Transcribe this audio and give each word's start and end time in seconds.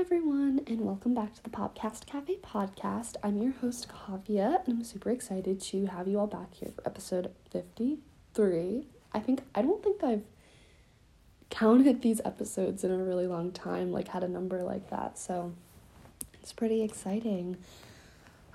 everyone, 0.00 0.62
and 0.66 0.80
welcome 0.80 1.12
back 1.12 1.34
to 1.34 1.42
the 1.42 1.50
Podcast 1.50 2.06
Cafe 2.06 2.38
podcast. 2.42 3.16
I'm 3.22 3.36
your 3.36 3.52
host, 3.52 3.86
Kavya, 3.86 4.64
and 4.64 4.78
I'm 4.78 4.82
super 4.82 5.10
excited 5.10 5.60
to 5.60 5.86
have 5.88 6.08
you 6.08 6.18
all 6.18 6.26
back 6.26 6.54
here 6.54 6.70
for 6.74 6.82
episode 6.88 7.30
53. 7.50 8.86
I 9.12 9.20
think, 9.20 9.42
I 9.54 9.60
don't 9.60 9.82
think 9.82 10.02
I've 10.02 10.22
counted 11.50 12.00
these 12.00 12.22
episodes 12.24 12.82
in 12.82 12.90
a 12.90 12.96
really 12.96 13.26
long 13.26 13.52
time, 13.52 13.92
like 13.92 14.08
had 14.08 14.24
a 14.24 14.28
number 14.28 14.62
like 14.62 14.88
that, 14.88 15.18
so 15.18 15.52
it's 16.32 16.54
pretty 16.54 16.82
exciting. 16.82 17.58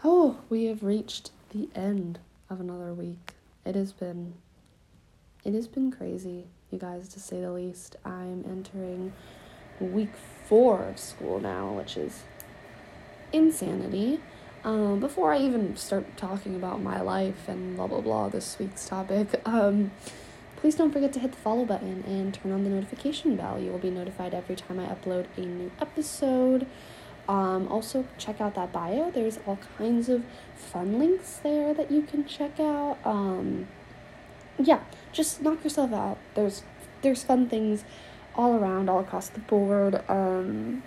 Oh, 0.03 0.39
we 0.49 0.65
have 0.65 0.83
reached 0.83 1.29
the 1.51 1.69
end 1.75 2.17
of 2.49 2.59
another 2.59 2.91
week. 2.91 3.33
It 3.63 3.75
has 3.75 3.91
been, 3.91 4.33
it 5.43 5.53
has 5.53 5.67
been 5.67 5.91
crazy, 5.91 6.47
you 6.71 6.79
guys, 6.79 7.07
to 7.09 7.19
say 7.19 7.39
the 7.39 7.51
least. 7.51 7.97
I'm 8.03 8.43
entering 8.49 9.13
week 9.79 10.09
four 10.45 10.83
of 10.83 10.99
school 10.99 11.39
now, 11.39 11.71
which 11.73 11.97
is 11.97 12.23
insanity. 13.31 14.19
Um, 14.63 14.99
before 14.99 15.31
I 15.31 15.37
even 15.39 15.75
start 15.75 16.17
talking 16.17 16.55
about 16.55 16.81
my 16.81 16.99
life 16.99 17.47
and 17.47 17.75
blah 17.75 17.87
blah 17.87 18.01
blah, 18.01 18.29
this 18.29 18.57
week's 18.57 18.87
topic, 18.87 19.41
um, 19.45 19.91
please 20.55 20.75
don't 20.75 20.91
forget 20.91 21.13
to 21.13 21.19
hit 21.19 21.31
the 21.31 21.37
follow 21.37 21.65
button 21.65 22.03
and 22.07 22.33
turn 22.33 22.51
on 22.51 22.63
the 22.63 22.69
notification 22.69 23.35
bell. 23.35 23.59
You 23.59 23.71
will 23.71 23.79
be 23.79 23.91
notified 23.91 24.33
every 24.33 24.55
time 24.55 24.79
I 24.79 24.87
upload 24.87 25.27
a 25.37 25.41
new 25.41 25.71
episode. 25.79 26.65
Um, 27.27 27.67
also, 27.67 28.05
check 28.17 28.39
out 28.39 28.55
that 28.55 28.71
bio. 28.71 29.11
There's 29.11 29.39
all 29.45 29.59
kinds 29.77 30.09
of 30.09 30.23
fun 30.55 30.99
links 30.99 31.37
there 31.43 31.73
that 31.73 31.91
you 31.91 32.03
can 32.03 32.25
check 32.25 32.59
out. 32.59 32.97
Um, 33.03 33.67
yeah, 34.57 34.81
just 35.11 35.41
knock 35.41 35.63
yourself 35.63 35.91
out. 35.93 36.17
There's 36.33 36.63
there's 37.01 37.23
fun 37.23 37.49
things 37.49 37.83
all 38.35 38.55
around, 38.55 38.89
all 38.89 38.99
across 38.99 39.29
the 39.29 39.39
board. 39.39 40.01
Um, 40.09 40.83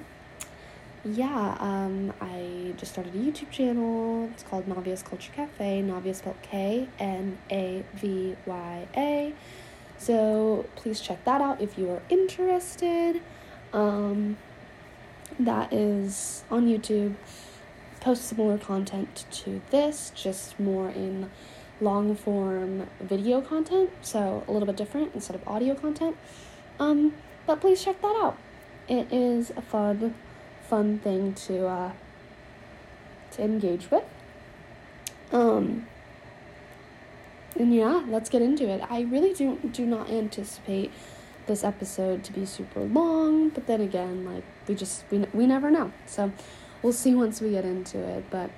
yeah, 1.05 1.56
um, 1.61 2.12
I 2.20 2.75
just 2.77 2.93
started 2.93 3.15
a 3.15 3.19
YouTube 3.19 3.51
channel. 3.51 4.28
It's 4.33 4.42
called 4.42 4.67
Kavya's 4.69 5.03
Culture 5.03 5.33
Cafe. 5.33 5.83
Navia 5.83 6.14
spelled 6.14 6.41
K 6.42 6.89
N 6.98 7.39
A 7.50 7.84
V 7.95 8.36
Y 8.47 8.89
A. 8.97 9.34
So 9.97 10.67
please 10.77 11.00
check 11.00 11.25
that 11.25 11.41
out 11.41 11.61
if 11.61 11.78
you 11.78 11.91
are 11.91 12.03
interested. 12.08 13.20
Um, 13.73 14.36
that 15.39 15.73
is 15.73 16.45
on 16.51 16.67
YouTube. 16.67 17.14
Post 18.01 18.25
similar 18.25 18.58
content 18.58 19.25
to 19.30 19.61
this, 19.70 20.12
just 20.14 20.58
more 20.61 20.89
in 20.89 21.30
long 21.80 22.14
form 22.14 22.86
video 23.01 23.41
content, 23.41 23.91
so 24.03 24.45
a 24.47 24.53
little 24.53 24.67
bit 24.67 24.77
different 24.77 25.12
instead 25.14 25.34
of 25.34 25.47
audio 25.48 25.75
content. 25.75 26.17
Um, 26.78 27.14
but 27.49 27.63
please 27.63 27.83
check 27.83 28.01
that 28.03 28.15
out. 28.23 28.37
It 28.89 29.11
is 29.11 29.51
a 29.57 29.63
fun, 29.63 30.15
fun 30.69 30.99
thing 30.99 31.33
to 31.47 31.67
uh, 31.67 31.93
to 33.33 33.43
engage 33.43 33.91
with. 33.91 34.05
Um, 35.33 35.87
and 37.57 37.75
yeah, 37.75 38.05
let's 38.07 38.29
get 38.29 38.43
into 38.43 38.69
it. 38.69 38.83
I 38.91 39.01
really 39.01 39.33
do 39.33 39.59
do 39.73 39.87
not 39.87 40.11
anticipate 40.11 40.93
this 41.47 41.65
episode 41.65 42.23
to 42.25 42.33
be 42.35 42.45
super 42.45 42.81
long, 42.81 43.49
but 43.49 43.67
then 43.67 43.81
again, 43.81 44.27
like 44.27 44.45
we 44.69 44.75
just 44.75 45.05
we 45.11 45.25
we 45.33 45.47
never 45.47 45.71
know. 45.71 45.91
So 46.05 46.31
we'll 46.83 46.93
see 46.93 47.15
once 47.15 47.41
we 47.41 47.51
get 47.51 47.65
into 47.65 47.99
it. 47.99 48.25
But 48.31 48.51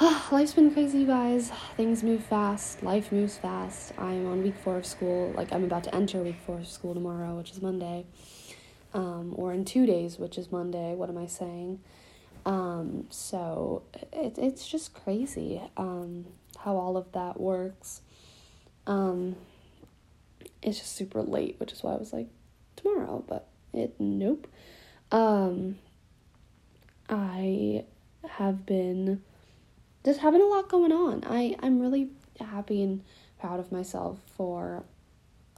life's 0.30 0.54
been 0.54 0.70
crazy, 0.70 1.00
you 1.00 1.06
guys. 1.06 1.52
Things 1.76 2.02
move 2.02 2.24
fast. 2.24 2.82
Life 2.82 3.12
moves 3.12 3.36
fast. 3.36 3.92
I'm 3.98 4.26
on 4.26 4.42
week 4.42 4.54
four 4.56 4.78
of 4.78 4.86
school. 4.86 5.30
Like 5.36 5.52
I'm 5.52 5.62
about 5.62 5.84
to 5.84 5.94
enter 5.94 6.22
week 6.22 6.38
four 6.46 6.58
of 6.58 6.66
school 6.66 6.94
tomorrow, 6.94 7.36
which 7.36 7.50
is 7.50 7.60
Monday. 7.60 8.06
Um, 8.94 9.34
or 9.36 9.52
in 9.52 9.66
two 9.66 9.84
days, 9.84 10.18
which 10.18 10.38
is 10.38 10.50
Monday. 10.50 10.94
What 10.94 11.10
am 11.10 11.18
I 11.18 11.26
saying? 11.26 11.80
Um, 12.46 13.08
so 13.10 13.82
it, 14.10 14.38
it's 14.38 14.66
just 14.66 14.94
crazy 14.94 15.60
um, 15.76 16.24
how 16.60 16.76
all 16.76 16.96
of 16.96 17.12
that 17.12 17.38
works. 17.38 18.00
Um, 18.86 19.36
it's 20.62 20.78
just 20.78 20.96
super 20.96 21.20
late, 21.20 21.56
which 21.60 21.72
is 21.72 21.82
why 21.82 21.92
I 21.92 21.96
was 21.96 22.14
like 22.14 22.28
tomorrow, 22.74 23.22
but 23.28 23.48
it 23.74 23.96
nope. 23.98 24.46
Um, 25.12 25.76
I 27.10 27.84
have 28.38 28.64
been 28.64 29.22
just 30.04 30.20
having 30.20 30.40
a 30.40 30.46
lot 30.46 30.68
going 30.68 30.92
on. 30.92 31.24
I 31.26 31.56
I'm 31.60 31.80
really 31.80 32.10
happy 32.40 32.82
and 32.82 33.02
proud 33.38 33.60
of 33.60 33.70
myself 33.72 34.18
for 34.36 34.84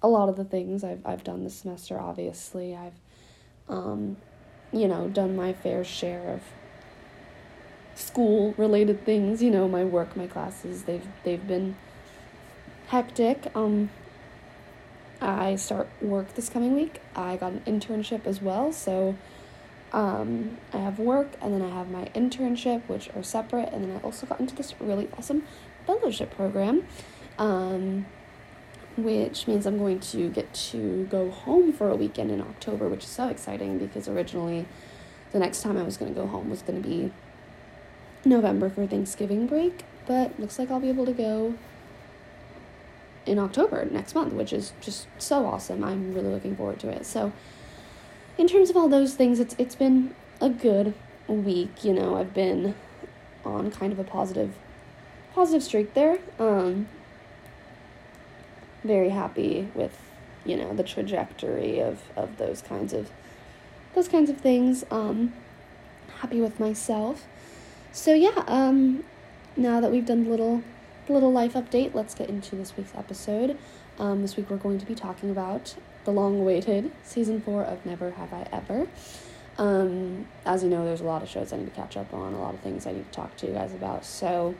a 0.02 0.08
lot 0.08 0.28
of 0.28 0.36
the 0.36 0.44
things 0.44 0.84
I've 0.84 1.04
I've 1.04 1.24
done 1.24 1.44
this 1.44 1.56
semester. 1.56 2.00
Obviously, 2.00 2.74
I've 2.74 3.00
um, 3.68 4.16
you 4.72 4.88
know, 4.88 5.08
done 5.08 5.36
my 5.36 5.52
fair 5.52 5.84
share 5.84 6.34
of 6.34 6.42
school 7.94 8.54
related 8.56 9.04
things, 9.04 9.42
you 9.42 9.50
know, 9.50 9.68
my 9.68 9.84
work, 9.84 10.16
my 10.16 10.26
classes, 10.26 10.84
they've 10.84 11.06
they've 11.24 11.46
been 11.46 11.76
hectic. 12.88 13.50
Um 13.54 13.90
I 15.20 15.54
start 15.54 15.88
work 16.00 16.34
this 16.34 16.48
coming 16.48 16.74
week. 16.74 17.00
I 17.14 17.36
got 17.36 17.52
an 17.52 17.60
internship 17.66 18.26
as 18.26 18.42
well, 18.42 18.72
so 18.72 19.16
um, 19.92 20.56
I 20.72 20.78
have 20.78 20.98
work 20.98 21.28
and 21.40 21.52
then 21.52 21.62
I 21.62 21.68
have 21.68 21.90
my 21.90 22.06
internship, 22.14 22.82
which 22.88 23.10
are 23.14 23.22
separate, 23.22 23.72
and 23.72 23.84
then 23.84 23.96
I 23.96 24.00
also 24.00 24.26
got 24.26 24.40
into 24.40 24.54
this 24.54 24.74
really 24.80 25.08
awesome 25.18 25.44
fellowship 25.86 26.34
program, 26.34 26.86
um, 27.38 28.06
which 28.96 29.46
means 29.46 29.66
I'm 29.66 29.78
going 29.78 30.00
to 30.00 30.30
get 30.30 30.52
to 30.54 31.04
go 31.10 31.30
home 31.30 31.72
for 31.72 31.90
a 31.90 31.96
weekend 31.96 32.30
in 32.30 32.40
October, 32.40 32.88
which 32.88 33.04
is 33.04 33.10
so 33.10 33.28
exciting 33.28 33.78
because 33.78 34.08
originally 34.08 34.66
the 35.32 35.38
next 35.38 35.62
time 35.62 35.76
I 35.76 35.82
was 35.82 35.96
going 35.96 36.14
to 36.14 36.20
go 36.20 36.26
home 36.26 36.50
was 36.50 36.62
going 36.62 36.82
to 36.82 36.88
be 36.88 37.12
November 38.24 38.70
for 38.70 38.86
Thanksgiving 38.86 39.46
break, 39.46 39.84
but 40.06 40.38
looks 40.38 40.58
like 40.58 40.70
I'll 40.70 40.80
be 40.80 40.88
able 40.88 41.06
to 41.06 41.12
go 41.12 41.54
in 43.26 43.38
October 43.38 43.84
next 43.84 44.14
month, 44.14 44.32
which 44.32 44.52
is 44.52 44.72
just 44.80 45.06
so 45.18 45.46
awesome. 45.46 45.84
I'm 45.84 46.12
really 46.12 46.28
looking 46.28 46.56
forward 46.56 46.80
to 46.80 46.88
it. 46.88 47.06
So, 47.06 47.32
in 48.42 48.48
terms 48.48 48.70
of 48.70 48.76
all 48.76 48.88
those 48.88 49.14
things, 49.14 49.38
it's 49.38 49.54
it's 49.56 49.76
been 49.76 50.12
a 50.40 50.50
good 50.50 50.94
week. 51.28 51.84
You 51.84 51.92
know, 51.94 52.16
I've 52.16 52.34
been 52.34 52.74
on 53.44 53.70
kind 53.70 53.92
of 53.92 54.00
a 54.00 54.04
positive 54.04 54.56
positive 55.32 55.62
streak 55.62 55.94
there. 55.94 56.18
Um, 56.40 56.88
very 58.82 59.10
happy 59.10 59.68
with 59.74 59.96
you 60.44 60.56
know 60.56 60.74
the 60.74 60.82
trajectory 60.82 61.78
of 61.80 62.02
of 62.16 62.36
those 62.38 62.62
kinds 62.62 62.92
of 62.92 63.12
those 63.94 64.08
kinds 64.08 64.28
of 64.28 64.38
things. 64.38 64.84
Um, 64.90 65.34
happy 66.18 66.40
with 66.40 66.58
myself. 66.58 67.24
So 67.92 68.12
yeah, 68.12 68.42
um, 68.48 69.04
now 69.56 69.80
that 69.80 69.92
we've 69.92 70.04
done 70.04 70.24
the 70.24 70.30
little 70.30 70.64
the 71.06 71.12
little 71.12 71.30
life 71.30 71.52
update, 71.52 71.94
let's 71.94 72.16
get 72.16 72.28
into 72.28 72.56
this 72.56 72.76
week's 72.76 72.96
episode. 72.96 73.56
Um, 74.00 74.22
this 74.22 74.36
week 74.36 74.50
we're 74.50 74.56
going 74.56 74.80
to 74.80 74.86
be 74.86 74.96
talking 74.96 75.30
about 75.30 75.76
the 76.04 76.10
long-awaited 76.10 76.90
season 77.02 77.40
four 77.40 77.62
of 77.62 77.84
Never 77.86 78.10
Have 78.12 78.32
I 78.32 78.46
Ever. 78.52 78.86
Um, 79.58 80.26
as 80.44 80.62
you 80.62 80.70
know, 80.70 80.84
there's 80.84 81.00
a 81.00 81.04
lot 81.04 81.22
of 81.22 81.28
shows 81.28 81.52
I 81.52 81.58
need 81.58 81.66
to 81.66 81.70
catch 81.72 81.96
up 81.96 82.12
on, 82.14 82.32
a 82.32 82.40
lot 82.40 82.54
of 82.54 82.60
things 82.60 82.86
I 82.86 82.92
need 82.92 83.10
to 83.10 83.16
talk 83.16 83.36
to 83.38 83.46
you 83.46 83.52
guys 83.52 83.72
about. 83.72 84.04
So 84.04 84.54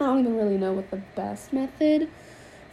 I 0.00 0.06
don't 0.06 0.20
even 0.20 0.36
really 0.36 0.56
know 0.56 0.72
what 0.72 0.90
the 0.90 1.02
best 1.14 1.52
method 1.52 2.08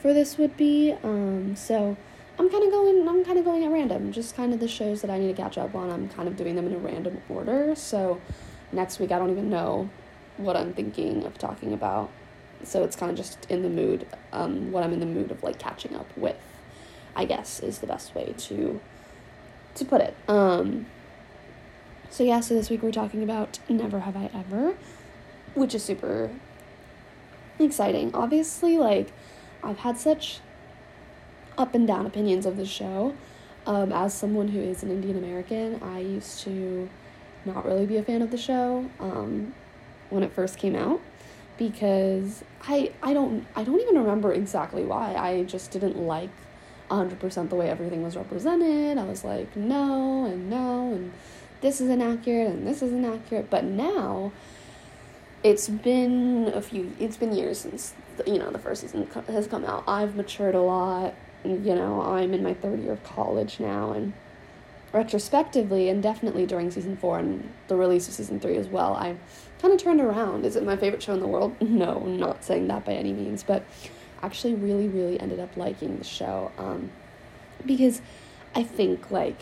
for 0.01 0.13
this 0.13 0.37
would 0.37 0.55
be. 0.55 0.95
Um, 1.03 1.55
so 1.55 1.97
I'm 2.39 2.49
kind 2.49 2.63
of 2.63 2.71
going. 2.71 3.07
I'm 3.07 3.25
kind 3.25 3.37
of 3.37 3.45
going 3.45 3.65
at 3.65 3.71
random. 3.71 4.11
Just 4.11 4.35
kind 4.35 4.53
of 4.53 4.59
the 4.59 4.67
shows 4.67 5.01
that 5.01 5.09
I 5.09 5.17
need 5.17 5.35
to 5.35 5.41
catch 5.41 5.57
up 5.57 5.75
on. 5.75 5.89
I'm 5.89 6.07
kind 6.09 6.27
of 6.27 6.37
doing 6.37 6.55
them 6.55 6.67
in 6.67 6.73
a 6.73 6.77
random 6.77 7.21
order. 7.29 7.75
So 7.75 8.21
next 8.71 8.99
week 8.99 9.11
I 9.11 9.19
don't 9.19 9.31
even 9.31 9.49
know 9.49 9.89
what 10.37 10.55
I'm 10.55 10.73
thinking 10.73 11.25
of 11.25 11.37
talking 11.37 11.73
about. 11.73 12.09
So 12.63 12.83
it's 12.83 12.95
kind 12.95 13.11
of 13.11 13.17
just 13.17 13.45
in 13.49 13.63
the 13.63 13.69
mood. 13.69 14.07
Um, 14.31 14.71
what 14.71 14.83
I'm 14.83 14.93
in 14.93 14.99
the 14.99 15.05
mood 15.05 15.31
of 15.31 15.43
like 15.43 15.59
catching 15.59 15.95
up 15.95 16.07
with. 16.15 16.37
I 17.17 17.25
guess 17.25 17.59
is 17.59 17.79
the 17.79 17.87
best 17.87 18.13
way 18.15 18.33
to 18.37 18.79
to 19.75 19.85
put 19.85 20.01
it. 20.01 20.15
Um, 20.27 20.85
so 22.09 22.23
yeah, 22.23 22.39
so 22.39 22.53
this 22.53 22.69
week 22.69 22.83
we're 22.83 22.91
talking 22.91 23.23
about 23.23 23.59
Never 23.67 24.01
Have 24.01 24.15
I 24.15 24.29
Ever, 24.33 24.75
which 25.55 25.75
is 25.75 25.83
super 25.83 26.29
exciting. 27.59 28.11
Obviously, 28.13 28.77
like 28.77 29.11
I've 29.63 29.79
had 29.79 29.97
such 29.97 30.39
up 31.57 31.73
and 31.73 31.87
down 31.87 32.05
opinions 32.05 32.45
of 32.45 32.55
the 32.55 32.65
show. 32.65 33.15
Um, 33.65 33.91
as 33.91 34.13
someone 34.13 34.47
who 34.47 34.59
is 34.59 34.83
an 34.83 34.91
Indian 34.91 35.17
American, 35.17 35.81
I 35.83 35.99
used 35.99 36.43
to 36.43 36.87
not 37.45 37.65
really 37.65 37.85
be 37.85 37.97
a 37.97 38.03
fan 38.03 38.21
of 38.21 38.31
the 38.31 38.37
show 38.37 38.89
um, 38.99 39.53
when 40.09 40.23
it 40.23 40.31
first 40.31 40.57
came 40.57 40.75
out 40.75 41.01
because 41.57 42.43
I 42.67 42.91
I 43.01 43.13
don't 43.13 43.45
I 43.55 43.63
don't 43.63 43.81
even 43.81 43.97
remember 43.97 44.31
exactly 44.33 44.83
why. 44.83 45.15
I 45.15 45.43
just 45.43 45.71
didn't 45.71 45.97
like 45.97 46.29
100% 46.89 47.49
the 47.49 47.55
way 47.55 47.69
everything 47.69 48.03
was 48.03 48.15
represented. 48.15 48.97
I 48.97 49.03
was 49.03 49.23
like, 49.23 49.55
no, 49.55 50.25
and 50.25 50.49
no, 50.49 50.93
and 50.93 51.13
this 51.61 51.81
is 51.81 51.89
inaccurate, 51.89 52.51
and 52.51 52.67
this 52.67 52.81
is 52.81 52.91
inaccurate. 52.91 53.49
But 53.49 53.63
now, 53.63 54.31
it's 55.43 55.69
been 55.69 56.51
a 56.53 56.61
few, 56.61 56.91
it's 56.99 57.17
been 57.17 57.33
years 57.33 57.59
since, 57.59 57.93
you 58.25 58.39
know, 58.39 58.51
the 58.51 58.59
first 58.59 58.81
season 58.81 59.07
has 59.27 59.47
come 59.47 59.65
out. 59.65 59.83
I've 59.87 60.15
matured 60.15 60.55
a 60.55 60.61
lot. 60.61 61.13
You 61.43 61.75
know, 61.75 62.01
I'm 62.01 62.33
in 62.33 62.43
my 62.43 62.53
third 62.53 62.81
year 62.81 62.93
of 62.93 63.03
college 63.03 63.59
now, 63.59 63.93
and, 63.93 64.13
retrospectively 64.93 65.89
and 65.89 66.01
definitely 66.01 66.45
during 66.45 66.71
season 66.71 66.97
four 66.97 67.19
and 67.19 67.51
the 67.67 67.75
release 67.75 68.07
of 68.07 68.13
season 68.13 68.39
three 68.39 68.57
as 68.57 68.67
well, 68.67 68.93
I 68.93 69.15
kind 69.61 69.73
of 69.73 69.81
turned 69.81 70.01
around. 70.01 70.45
Is 70.45 70.55
it 70.55 70.63
my 70.63 70.75
favorite 70.75 71.03
show 71.03 71.13
in 71.13 71.19
the 71.19 71.27
world? 71.27 71.55
No, 71.77 71.99
not 71.99 72.43
saying 72.43 72.67
that 72.69 72.85
by 72.85 72.93
any 72.93 73.13
means, 73.13 73.43
but 73.43 73.63
actually 74.21 74.55
really, 74.55 74.87
really 74.87 75.19
ended 75.19 75.39
up 75.39 75.55
liking 75.57 75.97
the 75.97 76.03
show 76.03 76.51
um, 76.57 76.91
because 77.65 78.01
I 78.55 78.63
think 78.63 79.11
like 79.11 79.37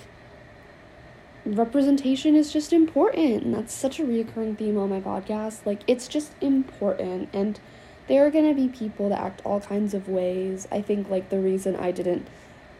representation 1.45 2.35
is 2.35 2.51
just 2.51 2.73
important. 2.73 3.43
And 3.43 3.53
that's 3.53 3.73
such 3.73 3.99
a 3.99 4.03
reoccurring 4.03 4.57
theme 4.57 4.77
on 4.77 4.89
my 4.89 4.99
podcast. 4.99 5.65
Like, 5.65 5.81
it's 5.87 6.07
just 6.07 6.31
important. 6.41 7.29
And 7.33 7.59
there 8.07 8.25
are 8.25 8.31
going 8.31 8.47
to 8.47 8.53
be 8.53 8.67
people 8.67 9.09
that 9.09 9.19
act 9.19 9.41
all 9.45 9.61
kinds 9.61 9.93
of 9.93 10.09
ways. 10.09 10.67
I 10.71 10.81
think, 10.81 11.09
like, 11.09 11.29
the 11.29 11.39
reason 11.39 11.75
I 11.75 11.91
didn't 11.91 12.27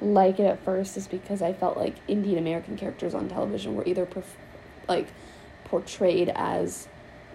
like 0.01 0.39
it 0.39 0.45
at 0.45 0.63
first 0.63 0.97
is 0.97 1.07
because 1.07 1.41
I 1.41 1.53
felt 1.53 1.77
like 1.77 1.95
Indian 2.07 2.37
American 2.37 2.77
characters 2.77 3.13
on 3.13 3.29
television 3.29 3.75
were 3.75 3.85
either, 3.85 4.05
perf- 4.05 4.23
like, 4.87 5.07
portrayed 5.63 6.31
as 6.35 6.87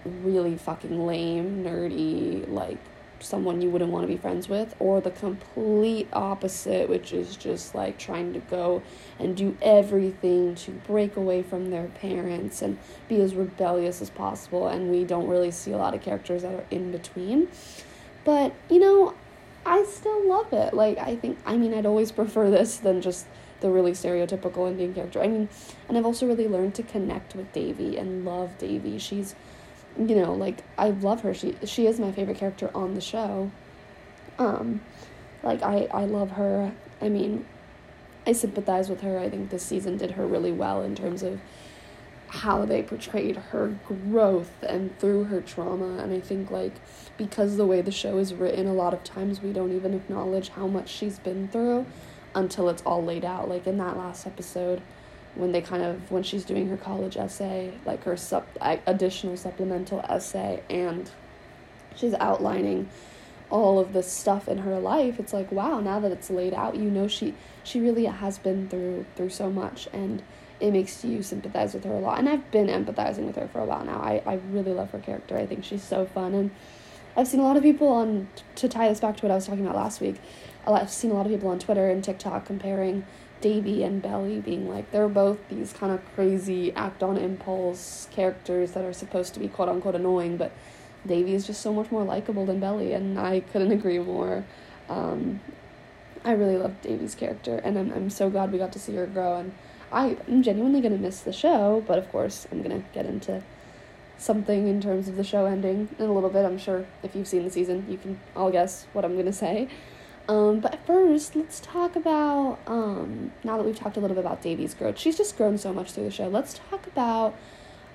really 0.05 0.57
fucking 0.57 1.07
lame, 1.07 1.65
nerdy, 1.65 2.49
like, 2.49 2.79
someone 3.21 3.61
you 3.61 3.71
wouldn't 3.71 3.91
want 3.91 4.05
to 4.05 4.09
be 4.13 4.17
friends 4.17 4.49
with, 4.49 4.75
or 4.79 5.01
the 5.01 5.11
complete 5.11 6.09
opposite, 6.13 6.89
which 6.89 7.13
is 7.13 7.37
just 7.37 7.75
like 7.75 7.99
trying 7.99 8.33
to 8.33 8.41
go 8.41 8.83
and 9.19 9.37
do 9.37 9.57
everything 9.63 10.55
to 10.57 10.71
break 10.71 11.17
away 11.17 11.43
from 11.43 11.71
their 11.71 11.87
parents 11.87 12.63
and 12.63 12.79
be 13.09 13.21
as 13.21 13.35
rebellious 13.35 14.01
as 14.01 14.11
possible. 14.11 14.69
And 14.69 14.91
we 14.91 15.05
don't 15.05 15.29
really 15.29 15.51
see 15.51 15.73
a 15.73 15.77
lot 15.77 15.95
of 15.95 16.03
characters 16.03 16.43
that 16.43 16.55
are 16.55 16.67
in 16.71 16.93
between. 16.93 17.49
But, 18.25 18.55
you 18.69 18.79
know, 18.79 19.15
I 19.65 19.85
still 19.85 20.29
love 20.29 20.53
it. 20.53 20.75
Like, 20.75 20.99
I 20.99 21.17
think, 21.17 21.39
I 21.45 21.57
mean, 21.57 21.75
I'd 21.75 21.87
always 21.87 22.13
prefer 22.21 22.51
this 22.51 22.77
than 22.77 23.01
just 23.01 23.27
the 23.61 23.71
really 23.71 23.93
stereotypical 23.93 24.69
Indian 24.69 24.95
character. 24.95 25.21
I 25.21 25.29
mean, 25.29 25.49
and 25.89 25.97
I've 25.97 26.07
also 26.07 26.27
really 26.27 26.49
learned 26.49 26.75
to 26.77 26.83
connect 26.83 27.35
with 27.35 27.53
Devi 27.53 27.97
and 27.97 28.25
love 28.25 28.57
Devi. 28.59 28.99
She's 28.99 29.35
you 29.99 30.15
know, 30.15 30.35
like 30.35 30.59
I 30.79 30.91
love 30.91 31.23
her. 31.23 31.35
She 31.35 31.57
she 31.65 31.87
is 31.87 32.01
my 32.01 32.13
favorite 32.13 32.39
character 32.39 32.71
on 32.75 32.95
the 32.95 33.01
show. 33.01 33.51
Um, 34.39 34.81
like 35.43 35.63
I 35.63 35.89
I 35.93 36.05
love 36.05 36.33
her. 36.33 36.73
I 37.01 37.09
mean, 37.09 37.45
I 38.27 38.33
sympathize 38.33 38.89
with 38.89 39.01
her. 39.03 39.19
I 39.19 39.29
think 39.29 39.51
this 39.51 39.65
season 39.65 39.97
did 39.97 40.13
her 40.13 40.27
really 40.27 40.53
well 40.53 40.83
in 40.83 40.95
terms 40.95 41.23
of 41.23 41.41
how 42.29 42.65
they 42.65 42.83
portrayed 42.83 43.37
her 43.37 43.77
growth 43.87 44.63
and 44.63 44.97
through 45.01 45.25
her 45.25 45.41
trauma. 45.41 45.99
And 45.99 46.13
I 46.13 46.21
think 46.21 46.51
like 46.51 46.75
because 47.17 47.57
the 47.57 47.67
way 47.67 47.81
the 47.81 47.91
show 47.91 48.19
is 48.19 48.35
written, 48.35 48.67
a 48.67 48.73
lot 48.73 48.95
of 48.95 49.03
times 49.03 49.43
we 49.43 49.53
don't 49.53 49.73
even 49.73 49.95
acknowledge 49.95 50.51
how 50.51 50.67
much 50.67 50.89
she's 50.89 51.19
been 51.19 51.49
through 51.49 51.87
until 52.35 52.69
it's 52.69 52.83
all 52.83 53.05
laid 53.05 53.25
out. 53.25 53.49
Like 53.49 53.67
in 53.67 53.79
that 53.79 53.97
last 53.97 54.27
episode 54.27 54.81
when 55.35 55.53
they 55.53 55.61
kind 55.61 55.83
of 55.83 56.11
when 56.11 56.23
she's 56.23 56.45
doing 56.45 56.69
her 56.69 56.77
college 56.77 57.17
essay 57.17 57.73
like 57.85 58.03
her 58.05 58.17
sub 58.17 58.45
additional 58.87 59.37
supplemental 59.37 60.01
essay 60.09 60.63
and 60.69 61.11
she's 61.95 62.15
outlining 62.15 62.89
all 63.49 63.79
of 63.79 63.93
this 63.93 64.11
stuff 64.11 64.49
in 64.49 64.59
her 64.59 64.79
life 64.79 65.19
it's 65.19 65.33
like 65.33 65.51
wow 65.51 65.81
now 65.81 65.99
that 66.01 66.13
it's 66.13 66.31
laid 66.31 66.55
out 66.55 66.77
you 66.77 66.91
know 66.91 67.09
she 67.09 67.35
she 67.65 67.81
really 67.81 68.05
has 68.05 68.39
been 68.39 68.69
through 68.69 69.05
through 69.17 69.31
so 69.31 69.51
much 69.51 69.89
and 69.93 70.23
it 70.61 70.73
makes 70.73 71.05
you 71.05 71.23
sympathize 71.23 71.73
with 71.73 71.85
her 71.85 71.93
a 71.93 71.99
lot. 71.99 72.19
And 72.19 72.29
i've 72.29 72.51
been 72.51 72.67
empathizing 72.67 73.27
with 73.27 73.37
her 73.37 73.49
for 73.49 73.61
a 73.61 73.65
while 73.65 73.83
now. 73.83 73.99
I, 73.99 74.23
I 74.27 74.35
really 74.51 74.75
love 74.75 74.91
her 74.91 74.99
character. 74.99 75.39
I 75.39 75.47
think 75.47 75.65
she's 75.65 75.83
so 75.83 76.05
fun. 76.05 76.35
And 76.35 76.51
i've 77.17 77.27
seen 77.27 77.41
a 77.41 77.43
lot 77.43 77.57
of 77.57 77.63
people 77.63 77.89
on 77.89 78.29
to 78.55 78.69
tie 78.69 78.89
this 78.89 79.01
back 79.01 79.17
to 79.17 79.23
what 79.23 79.33
i 79.33 79.35
was 79.35 79.47
talking 79.47 79.65
about 79.65 79.77
last 79.77 80.01
week 80.01 80.17
i've 80.67 80.91
seen 80.91 81.11
a 81.11 81.15
lot 81.15 81.27
of 81.27 81.33
people 81.33 81.49
on 81.49 81.59
twitter 81.59 81.91
and 81.91 82.05
tiktok 82.05 82.45
comparing 82.47 83.05
Devi 83.41 83.83
and 83.83 84.03
Belly 84.03 84.41
being 84.41 84.69
like 84.69 84.91
they're 84.91 85.09
both 85.09 85.39
these 85.49 85.73
kind 85.73 85.93
of 85.93 86.01
crazy 86.15 86.73
act 86.75 87.03
on 87.03 87.17
impulse 87.17 88.09
characters 88.11 88.73
that 88.73 88.85
are 88.85 88.93
supposed 88.93 89.35
to 89.35 89.41
be 89.41 89.49
quote 89.49 89.69
unquote 89.69 89.95
annoying, 89.95 90.37
but 90.37 90.53
Devi 91.07 91.35
is 91.35 91.47
just 91.47 91.63
so 91.63 91.73
much 91.73 91.91
more 91.91 92.05
likable 92.05 92.45
than 92.45 92.61
Belly, 92.61 92.93
and 92.93 93.19
I 93.19 93.41
couldn't 93.41 93.73
agree 93.73 93.99
more. 93.99 94.45
Um, 94.89 95.41
I 96.25 96.33
really 96.33 96.59
love 96.59 96.81
Devi's 96.83 97.15
character, 97.15 97.57
and 97.57 97.79
I'm 97.79 97.93
I'm 97.93 98.11
so 98.11 98.29
glad 98.29 98.53
we 98.53 98.59
got 98.59 98.73
to 98.73 98.79
see 98.79 98.95
her 98.97 99.07
grow. 99.07 99.37
And 99.37 99.53
I 99.91 100.19
am 100.29 100.43
genuinely 100.43 100.81
gonna 100.81 100.99
miss 100.99 101.21
the 101.21 101.33
show, 101.33 101.83
but 101.87 101.99
of 101.99 102.11
course 102.13 102.47
I'm 102.53 102.63
gonna 102.63 102.85
get 102.93 103.07
into 103.07 103.43
something 104.19 104.69
in 104.69 104.83
terms 104.83 105.09
of 105.09 105.17
the 105.17 105.25
show 105.25 105.47
ending 105.47 105.89
in 105.99 106.05
a 106.05 106.13
little 106.13 106.29
bit. 106.29 106.45
I'm 106.45 106.59
sure 106.59 106.85
if 107.03 107.17
you've 107.17 107.27
seen 107.27 107.45
the 107.45 107.51
season, 107.51 107.87
you 107.89 107.97
can 107.97 108.21
all 108.37 108.51
guess 108.51 108.87
what 108.93 109.05
I'm 109.05 109.17
gonna 109.17 109.33
say. 109.33 109.69
Um, 110.29 110.61
but 110.61 110.79
first, 110.87 111.35
let's 111.35 111.61
talk 111.61 111.97
about, 111.97 112.59
um, 112.67 113.33
now 113.43 113.57
that 113.57 113.65
we've 113.65 113.79
talked 113.79 113.97
a 113.97 114.01
little 114.01 114.15
bit 114.15 114.25
about 114.25 114.43
Devi's 114.43 114.75
growth, 114.75 114.99
she's 114.99 115.17
just 115.17 115.37
grown 115.37 115.59
so 115.59 115.73
much 115.73 115.91
through 115.91 116.05
the 116.05 116.11
show. 116.11 116.29
Let's 116.29 116.55
talk 116.71 116.87
about 116.87 117.35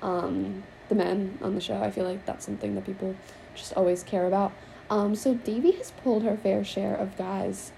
um, 0.01 0.63
the 0.89 0.95
men 0.95 1.37
on 1.41 1.55
the 1.55 1.61
show. 1.61 1.81
I 1.81 1.91
feel 1.91 2.03
like 2.03 2.25
that's 2.25 2.45
something 2.45 2.75
that 2.75 2.85
people 2.85 3.15
just 3.55 3.73
always 3.73 4.03
care 4.03 4.25
about. 4.25 4.51
Um, 4.89 5.15
so 5.15 5.33
Devi 5.33 5.71
has 5.71 5.91
pulled 5.91 6.23
her 6.23 6.37
fair 6.37 6.63
share 6.63 6.95
of 6.95 7.17
guys 7.17 7.71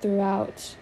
throughout 0.00 0.76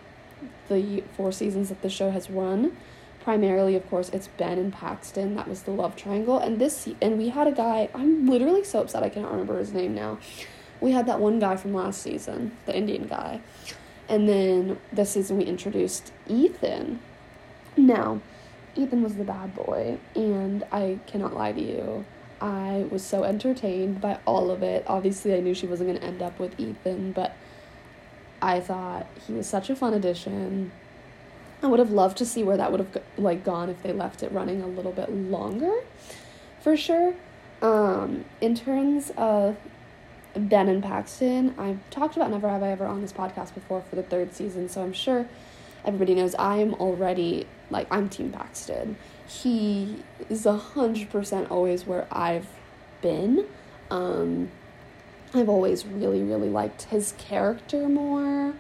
the 0.69 1.03
four 1.17 1.33
seasons 1.33 1.71
that 1.71 1.83
the 1.83 1.91
show 1.91 2.11
has 2.11 2.31
run. 2.31 2.77
Primarily, 3.21 3.77
of 3.77 3.89
course, 3.89 4.09
it's 4.11 4.29
Ben 4.29 4.59
and 4.59 4.73
Paxton. 4.73 5.37
That 5.37 5.49
was 5.49 5.63
the 5.63 5.71
love 5.71 5.97
triangle. 5.97 6.39
And 6.39 6.61
this, 6.61 6.89
and 7.01 7.19
we 7.19 7.29
had 7.29 7.47
a 7.47 7.53
guy. 7.53 7.89
I'm 7.95 8.27
literally 8.27 8.65
so 8.65 8.81
upset 8.81 9.03
I 9.03 9.09
can't 9.09 9.31
remember 9.31 9.59
his 9.59 9.73
name 9.73 9.95
now 9.95 10.19
we 10.83 10.91
had 10.91 11.07
that 11.07 11.21
one 11.21 11.39
guy 11.39 11.57
from 11.57 11.73
last 11.73 12.03
season, 12.03 12.57
the 12.67 12.77
Indian 12.77 13.07
guy. 13.07 13.41
And 14.09 14.29
then 14.29 14.79
this 14.93 15.11
season 15.11 15.39
we 15.39 15.45
introduced 15.45 16.13
Ethan. 16.29 16.99
Now, 17.77 18.21
Ethan 18.75 19.03
was 19.03 19.15
the 19.15 19.25
bad 19.25 19.55
boy, 19.55 19.99
and 20.15 20.65
I 20.73 20.99
cannot 21.07 21.35
lie 21.35 21.53
to 21.53 21.61
you. 21.61 22.05
I 22.41 22.87
was 22.91 23.05
so 23.05 23.23
entertained 23.23 24.01
by 24.01 24.19
all 24.27 24.51
of 24.51 24.63
it. 24.63 24.85
Obviously, 24.89 25.35
I 25.35 25.41
knew 25.41 25.55
she 25.55 25.67
wasn't 25.67 25.91
going 25.91 26.01
to 26.01 26.05
end 26.05 26.21
up 26.21 26.39
with 26.41 26.59
Ethan, 26.59 27.13
but 27.13 27.37
I 28.43 28.59
thought 28.59 29.07
he 29.27 29.33
was 29.33 29.47
such 29.47 29.71
a 29.71 29.77
fun 29.77 29.95
addition. 29.95 30.73
I 31.63 31.69
would 31.69 31.79
have 31.79 31.93
loved 31.93 32.19
to 32.19 32.27
see 32.27 32.43
where 32.43 32.57
that 32.57 32.73
would 32.73 32.81
have 32.81 33.03
like 33.17 33.45
gone 33.45 33.71
if 33.71 33.81
they 33.85 33.93
left 33.93 34.25
it 34.25 34.33
running 34.33 34.61
a 34.61 34.67
little 34.67 34.91
bit 34.91 35.13
longer, 35.13 35.73
for 36.61 36.77
sure. 36.77 37.15
Um, 37.61 38.25
in 38.41 38.57
terms 38.57 39.13
of 39.17 39.57
Ben 40.35 40.69
and 40.69 40.83
Paxton. 40.83 41.55
I've 41.59 41.79
talked 41.91 42.17
about 42.17 42.31
Never 42.31 42.49
Have 42.49 42.63
I 42.63 42.71
Ever 42.71 42.87
on 42.87 43.01
this 43.01 43.13
podcast 43.13 43.55
before 43.55 43.83
for 43.83 43.97
the 43.97 44.03
third 44.03 44.35
season, 44.35 44.69
so 44.69 44.83
I'm 44.83 44.93
sure 44.93 45.27
everybody 45.85 46.15
knows 46.15 46.35
I'm 46.39 46.75
already 46.75 47.47
like 47.71 47.87
I'm 47.91 48.09
Team 48.09 48.31
Paxton. 48.31 48.97
He 49.27 50.03
is 50.29 50.47
a 50.47 50.57
hundred 50.57 51.11
percent 51.11 51.51
always 51.51 51.87
where 51.87 52.07
I've 52.11 52.49
been. 53.01 53.47
Um, 53.91 54.51
I've 55.35 55.49
always 55.49 55.87
really, 55.87 56.23
really 56.23 56.49
liked 56.49 56.83
his 56.83 57.15
character 57.19 57.89
more. 57.89 58.55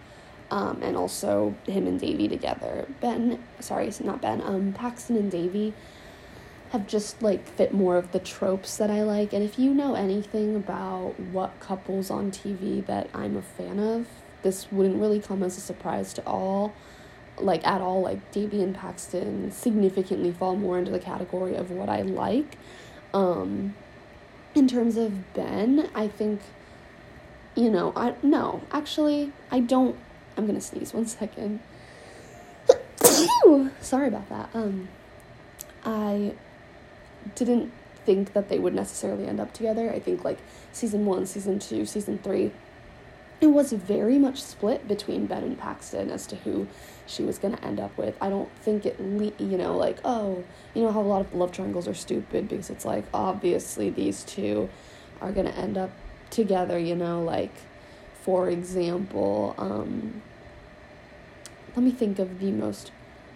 Um, 0.50 0.80
and 0.82 0.98
also 0.98 1.54
him 1.66 1.86
and 1.86 1.98
Devi 1.98 2.28
together. 2.28 2.86
Ben, 3.00 3.42
sorry, 3.60 3.90
not 4.04 4.20
Ben, 4.20 4.42
um, 4.42 4.74
Paxton 4.74 5.16
and 5.16 5.30
Devi 5.30 5.72
have 6.72 6.86
just 6.86 7.20
like 7.20 7.46
fit 7.46 7.74
more 7.74 7.98
of 7.98 8.12
the 8.12 8.18
tropes 8.18 8.78
that 8.78 8.90
I 8.90 9.02
like. 9.02 9.34
And 9.34 9.44
if 9.44 9.58
you 9.58 9.74
know 9.74 9.94
anything 9.94 10.56
about 10.56 11.20
what 11.20 11.60
couples 11.60 12.10
on 12.10 12.30
TV 12.30 12.84
that 12.86 13.10
I'm 13.12 13.36
a 13.36 13.42
fan 13.42 13.78
of, 13.78 14.06
this 14.42 14.72
wouldn't 14.72 14.98
really 14.98 15.20
come 15.20 15.42
as 15.42 15.58
a 15.58 15.60
surprise 15.60 16.14
to 16.14 16.26
all. 16.26 16.72
Like 17.38 17.66
at 17.66 17.82
all, 17.82 18.00
like 18.00 18.32
Devi 18.32 18.62
and 18.62 18.74
Paxton 18.74 19.50
significantly 19.50 20.32
fall 20.32 20.56
more 20.56 20.78
into 20.78 20.90
the 20.90 20.98
category 20.98 21.54
of 21.54 21.70
what 21.70 21.90
I 21.90 22.00
like. 22.02 22.56
Um, 23.12 23.74
in 24.54 24.66
terms 24.66 24.96
of 24.96 25.34
Ben, 25.34 25.90
I 25.94 26.08
think, 26.08 26.40
you 27.54 27.68
know, 27.68 27.92
I 27.94 28.14
no, 28.22 28.62
actually, 28.70 29.32
I 29.50 29.60
don't. 29.60 29.96
I'm 30.38 30.46
gonna 30.46 30.60
sneeze 30.60 30.94
one 30.94 31.06
second. 31.20 31.60
Sorry 33.82 34.08
about 34.08 34.30
that. 34.30 34.48
Um, 34.54 34.88
I 35.84 36.34
didn't 37.34 37.72
think 38.04 38.32
that 38.32 38.48
they 38.48 38.58
would 38.58 38.74
necessarily 38.74 39.26
end 39.26 39.40
up 39.40 39.52
together. 39.52 39.90
I 39.90 40.00
think 40.00 40.24
like 40.24 40.38
season 40.72 41.06
one, 41.06 41.26
season 41.26 41.58
two, 41.58 41.86
season 41.86 42.18
three, 42.18 42.52
it 43.40 43.46
was 43.46 43.72
very 43.72 44.18
much 44.18 44.42
split 44.42 44.86
between 44.86 45.26
Ben 45.26 45.42
and 45.42 45.58
Paxton 45.58 46.10
as 46.10 46.26
to 46.28 46.36
who 46.36 46.68
she 47.06 47.22
was 47.22 47.38
going 47.38 47.56
to 47.56 47.64
end 47.64 47.80
up 47.80 47.96
with. 47.98 48.16
I 48.20 48.28
don't 48.28 48.50
think 48.58 48.86
it, 48.86 49.00
le- 49.00 49.32
you 49.38 49.58
know, 49.58 49.76
like, 49.76 49.98
oh, 50.04 50.44
you 50.74 50.82
know 50.82 50.92
how 50.92 51.00
a 51.00 51.02
lot 51.02 51.22
of 51.22 51.34
love 51.34 51.52
triangles 51.52 51.88
are 51.88 51.94
stupid 51.94 52.48
because 52.48 52.70
it's 52.70 52.84
like, 52.84 53.04
obviously 53.12 53.90
these 53.90 54.22
two 54.24 54.68
are 55.20 55.32
going 55.32 55.46
to 55.46 55.56
end 55.56 55.76
up 55.76 55.90
together, 56.30 56.78
you 56.78 56.94
know, 56.94 57.22
like, 57.22 57.52
for 58.22 58.48
example, 58.48 59.54
um, 59.58 60.22
let 61.74 61.84
me 61.84 61.90
think 61.90 62.18
of 62.18 62.38
the 62.38 62.52
most 62.52 62.92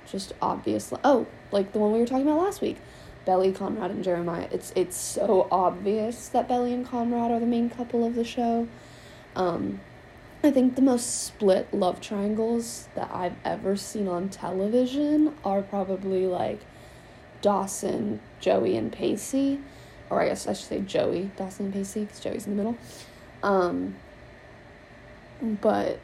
just 0.06 0.32
obvious, 0.40 0.92
oh, 1.02 1.26
like 1.50 1.72
the 1.72 1.78
one 1.78 1.92
we 1.92 1.98
were 1.98 2.06
talking 2.06 2.26
about 2.26 2.40
last 2.40 2.60
week. 2.60 2.76
Belly, 3.26 3.52
Conrad, 3.52 3.90
and 3.90 4.02
Jeremiah. 4.02 4.48
It's 4.50 4.72
it's 4.74 4.96
so 4.96 5.48
obvious 5.50 6.28
that 6.28 6.48
Belly 6.48 6.72
and 6.72 6.86
Conrad 6.86 7.30
are 7.30 7.40
the 7.40 7.46
main 7.46 7.68
couple 7.68 8.06
of 8.06 8.14
the 8.14 8.24
show. 8.24 8.68
Um, 9.34 9.80
I 10.42 10.52
think 10.52 10.76
the 10.76 10.82
most 10.82 11.24
split 11.24 11.74
love 11.74 12.00
triangles 12.00 12.88
that 12.94 13.10
I've 13.12 13.34
ever 13.44 13.76
seen 13.76 14.06
on 14.06 14.28
television 14.28 15.34
are 15.44 15.60
probably 15.60 16.26
like 16.26 16.60
Dawson, 17.42 18.20
Joey, 18.40 18.76
and 18.76 18.92
Pacey. 18.92 19.60
Or 20.08 20.22
I 20.22 20.28
guess 20.28 20.46
I 20.46 20.52
should 20.52 20.68
say 20.68 20.80
Joey, 20.80 21.32
Dawson, 21.36 21.66
and 21.66 21.74
Pacey, 21.74 22.04
because 22.04 22.20
Joey's 22.20 22.46
in 22.46 22.56
the 22.56 22.62
middle. 22.62 22.78
Um, 23.42 23.96
but 25.60 25.98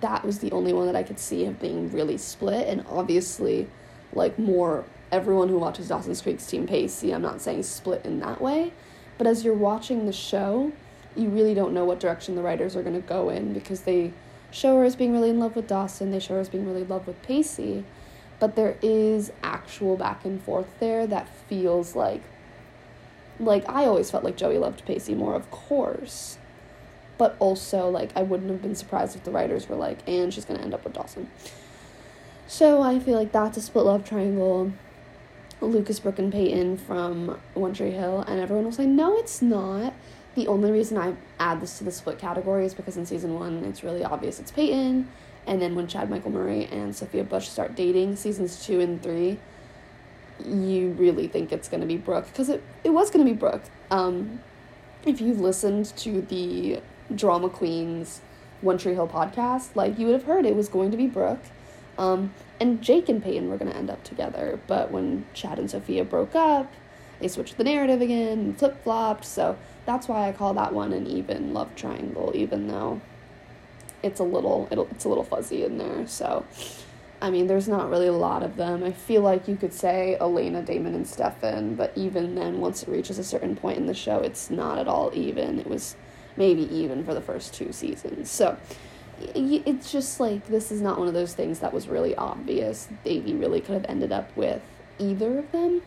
that 0.00 0.24
was 0.24 0.40
the 0.40 0.52
only 0.52 0.74
one 0.74 0.86
that 0.86 0.96
I 0.96 1.02
could 1.02 1.18
see 1.18 1.46
of 1.46 1.58
being 1.58 1.90
really 1.90 2.18
split. 2.18 2.68
And 2.68 2.84
obviously, 2.86 3.66
like 4.12 4.38
more 4.38 4.84
everyone 5.14 5.48
who 5.48 5.58
watches 5.58 5.88
Dawson's 5.88 6.20
Creek's 6.20 6.44
Team 6.44 6.66
Pacey, 6.66 7.14
I'm 7.14 7.22
not 7.22 7.40
saying 7.40 7.62
split 7.62 8.04
in 8.04 8.18
that 8.18 8.40
way, 8.40 8.72
but 9.16 9.28
as 9.28 9.44
you're 9.44 9.54
watching 9.54 10.06
the 10.06 10.12
show, 10.12 10.72
you 11.14 11.28
really 11.28 11.54
don't 11.54 11.72
know 11.72 11.84
what 11.84 12.00
direction 12.00 12.34
the 12.34 12.42
writers 12.42 12.74
are 12.74 12.82
going 12.82 13.00
to 13.00 13.08
go 13.08 13.28
in 13.28 13.52
because 13.52 13.82
they 13.82 14.12
show 14.50 14.76
her 14.76 14.84
as 14.84 14.96
being 14.96 15.12
really 15.12 15.30
in 15.30 15.38
love 15.38 15.54
with 15.54 15.68
Dawson, 15.68 16.10
they 16.10 16.18
show 16.18 16.34
her 16.34 16.40
as 16.40 16.48
being 16.48 16.66
really 16.66 16.82
in 16.82 16.88
love 16.88 17.06
with 17.06 17.22
Pacey, 17.22 17.84
but 18.40 18.56
there 18.56 18.76
is 18.82 19.30
actual 19.44 19.96
back 19.96 20.24
and 20.24 20.42
forth 20.42 20.66
there 20.80 21.06
that 21.06 21.28
feels 21.48 21.94
like 21.94 22.22
like 23.40 23.68
I 23.68 23.86
always 23.86 24.10
felt 24.10 24.24
like 24.24 24.36
Joey 24.36 24.58
loved 24.58 24.84
Pacey 24.84 25.14
more, 25.14 25.34
of 25.34 25.50
course. 25.50 26.38
But 27.18 27.36
also 27.38 27.88
like 27.88 28.10
I 28.16 28.22
wouldn't 28.22 28.50
have 28.50 28.62
been 28.62 28.74
surprised 28.74 29.14
if 29.14 29.22
the 29.22 29.30
writers 29.30 29.68
were 29.68 29.76
like, 29.76 29.98
and 30.08 30.34
she's 30.34 30.44
gonna 30.44 30.60
end 30.60 30.74
up 30.74 30.84
with 30.84 30.92
Dawson. 30.92 31.30
So 32.46 32.82
I 32.82 32.98
feel 32.98 33.16
like 33.16 33.32
that's 33.32 33.56
a 33.56 33.62
split 33.62 33.84
love 33.84 34.04
triangle. 34.04 34.72
Lucas, 35.66 36.00
Brooke, 36.00 36.18
and 36.18 36.32
Peyton 36.32 36.76
from 36.76 37.38
One 37.54 37.74
Tree 37.74 37.90
Hill, 37.90 38.20
and 38.26 38.40
everyone 38.40 38.64
will 38.64 38.72
say, 38.72 38.86
no, 38.86 39.16
it's 39.18 39.42
not. 39.42 39.94
The 40.34 40.48
only 40.48 40.72
reason 40.72 40.98
I 40.98 41.14
add 41.38 41.60
this 41.60 41.78
to 41.78 41.84
the 41.84 41.92
split 41.92 42.18
category 42.18 42.66
is 42.66 42.74
because 42.74 42.96
in 42.96 43.06
season 43.06 43.34
one, 43.34 43.64
it's 43.64 43.84
really 43.84 44.02
obvious 44.02 44.40
it's 44.40 44.50
Peyton, 44.50 45.08
and 45.46 45.62
then 45.62 45.74
when 45.74 45.86
Chad 45.86 46.10
Michael 46.10 46.32
Murray 46.32 46.66
and 46.66 46.94
Sophia 46.94 47.24
Bush 47.24 47.48
start 47.48 47.76
dating, 47.76 48.16
seasons 48.16 48.64
two 48.64 48.80
and 48.80 49.02
three, 49.02 49.38
you 50.44 50.90
really 50.98 51.28
think 51.28 51.52
it's 51.52 51.68
going 51.68 51.80
to 51.80 51.86
be 51.86 51.96
Brooke, 51.96 52.26
because 52.26 52.48
it, 52.48 52.62
it 52.82 52.90
was 52.90 53.10
going 53.10 53.24
to 53.24 53.32
be 53.32 53.38
Brooke. 53.38 53.62
Um, 53.90 54.40
if 55.06 55.20
you've 55.20 55.40
listened 55.40 55.86
to 55.98 56.22
the 56.22 56.80
Drama 57.14 57.48
Queens 57.48 58.20
One 58.60 58.78
Tree 58.78 58.94
Hill 58.94 59.06
podcast, 59.06 59.76
like 59.76 59.98
you 59.98 60.06
would 60.06 60.14
have 60.14 60.24
heard 60.24 60.46
it 60.46 60.56
was 60.56 60.68
going 60.68 60.90
to 60.90 60.96
be 60.96 61.06
Brooke. 61.06 61.42
Um, 61.98 62.32
and 62.60 62.82
Jake 62.82 63.08
and 63.08 63.22
Peyton 63.22 63.48
were 63.48 63.56
going 63.56 63.70
to 63.70 63.76
end 63.76 63.90
up 63.90 64.02
together, 64.04 64.58
but 64.66 64.90
when 64.90 65.26
Chad 65.34 65.58
and 65.58 65.70
Sophia 65.70 66.04
broke 66.04 66.34
up, 66.34 66.72
they 67.20 67.28
switched 67.28 67.56
the 67.56 67.64
narrative 67.64 68.00
again, 68.00 68.38
and 68.38 68.58
flip 68.58 68.82
flopped. 68.82 69.24
So 69.24 69.56
that's 69.86 70.08
why 70.08 70.28
I 70.28 70.32
call 70.32 70.54
that 70.54 70.72
one 70.72 70.92
an 70.92 71.06
even 71.06 71.54
love 71.54 71.74
triangle, 71.76 72.32
even 72.34 72.68
though 72.68 73.00
it's 74.02 74.20
a 74.20 74.24
little 74.24 74.68
it's 74.70 75.04
a 75.04 75.08
little 75.08 75.24
fuzzy 75.24 75.64
in 75.64 75.78
there. 75.78 76.06
So 76.06 76.44
I 77.22 77.30
mean, 77.30 77.46
there's 77.46 77.68
not 77.68 77.88
really 77.88 78.08
a 78.08 78.12
lot 78.12 78.42
of 78.42 78.56
them. 78.56 78.84
I 78.84 78.92
feel 78.92 79.22
like 79.22 79.48
you 79.48 79.56
could 79.56 79.72
say 79.72 80.16
Elena, 80.20 80.60
Damon, 80.60 80.94
and 80.94 81.06
Stefan, 81.06 81.74
but 81.74 81.92
even 81.96 82.34
then, 82.34 82.60
once 82.60 82.82
it 82.82 82.88
reaches 82.88 83.18
a 83.18 83.24
certain 83.24 83.56
point 83.56 83.78
in 83.78 83.86
the 83.86 83.94
show, 83.94 84.18
it's 84.18 84.50
not 84.50 84.78
at 84.78 84.88
all 84.88 85.10
even. 85.14 85.58
It 85.58 85.66
was 85.66 85.96
maybe 86.36 86.62
even 86.74 87.04
for 87.04 87.14
the 87.14 87.20
first 87.20 87.54
two 87.54 87.72
seasons. 87.72 88.30
So 88.30 88.58
it's 89.20 89.92
just 89.92 90.20
like 90.20 90.46
this 90.46 90.70
is 90.70 90.80
not 90.80 90.98
one 90.98 91.08
of 91.08 91.14
those 91.14 91.34
things 91.34 91.60
that 91.60 91.72
was 91.72 91.88
really 91.88 92.14
obvious. 92.14 92.88
Devi 93.04 93.34
really 93.34 93.60
could 93.60 93.74
have 93.74 93.86
ended 93.88 94.12
up 94.12 94.34
with 94.36 94.62
either 94.98 95.38
of 95.38 95.52
them. 95.52 95.82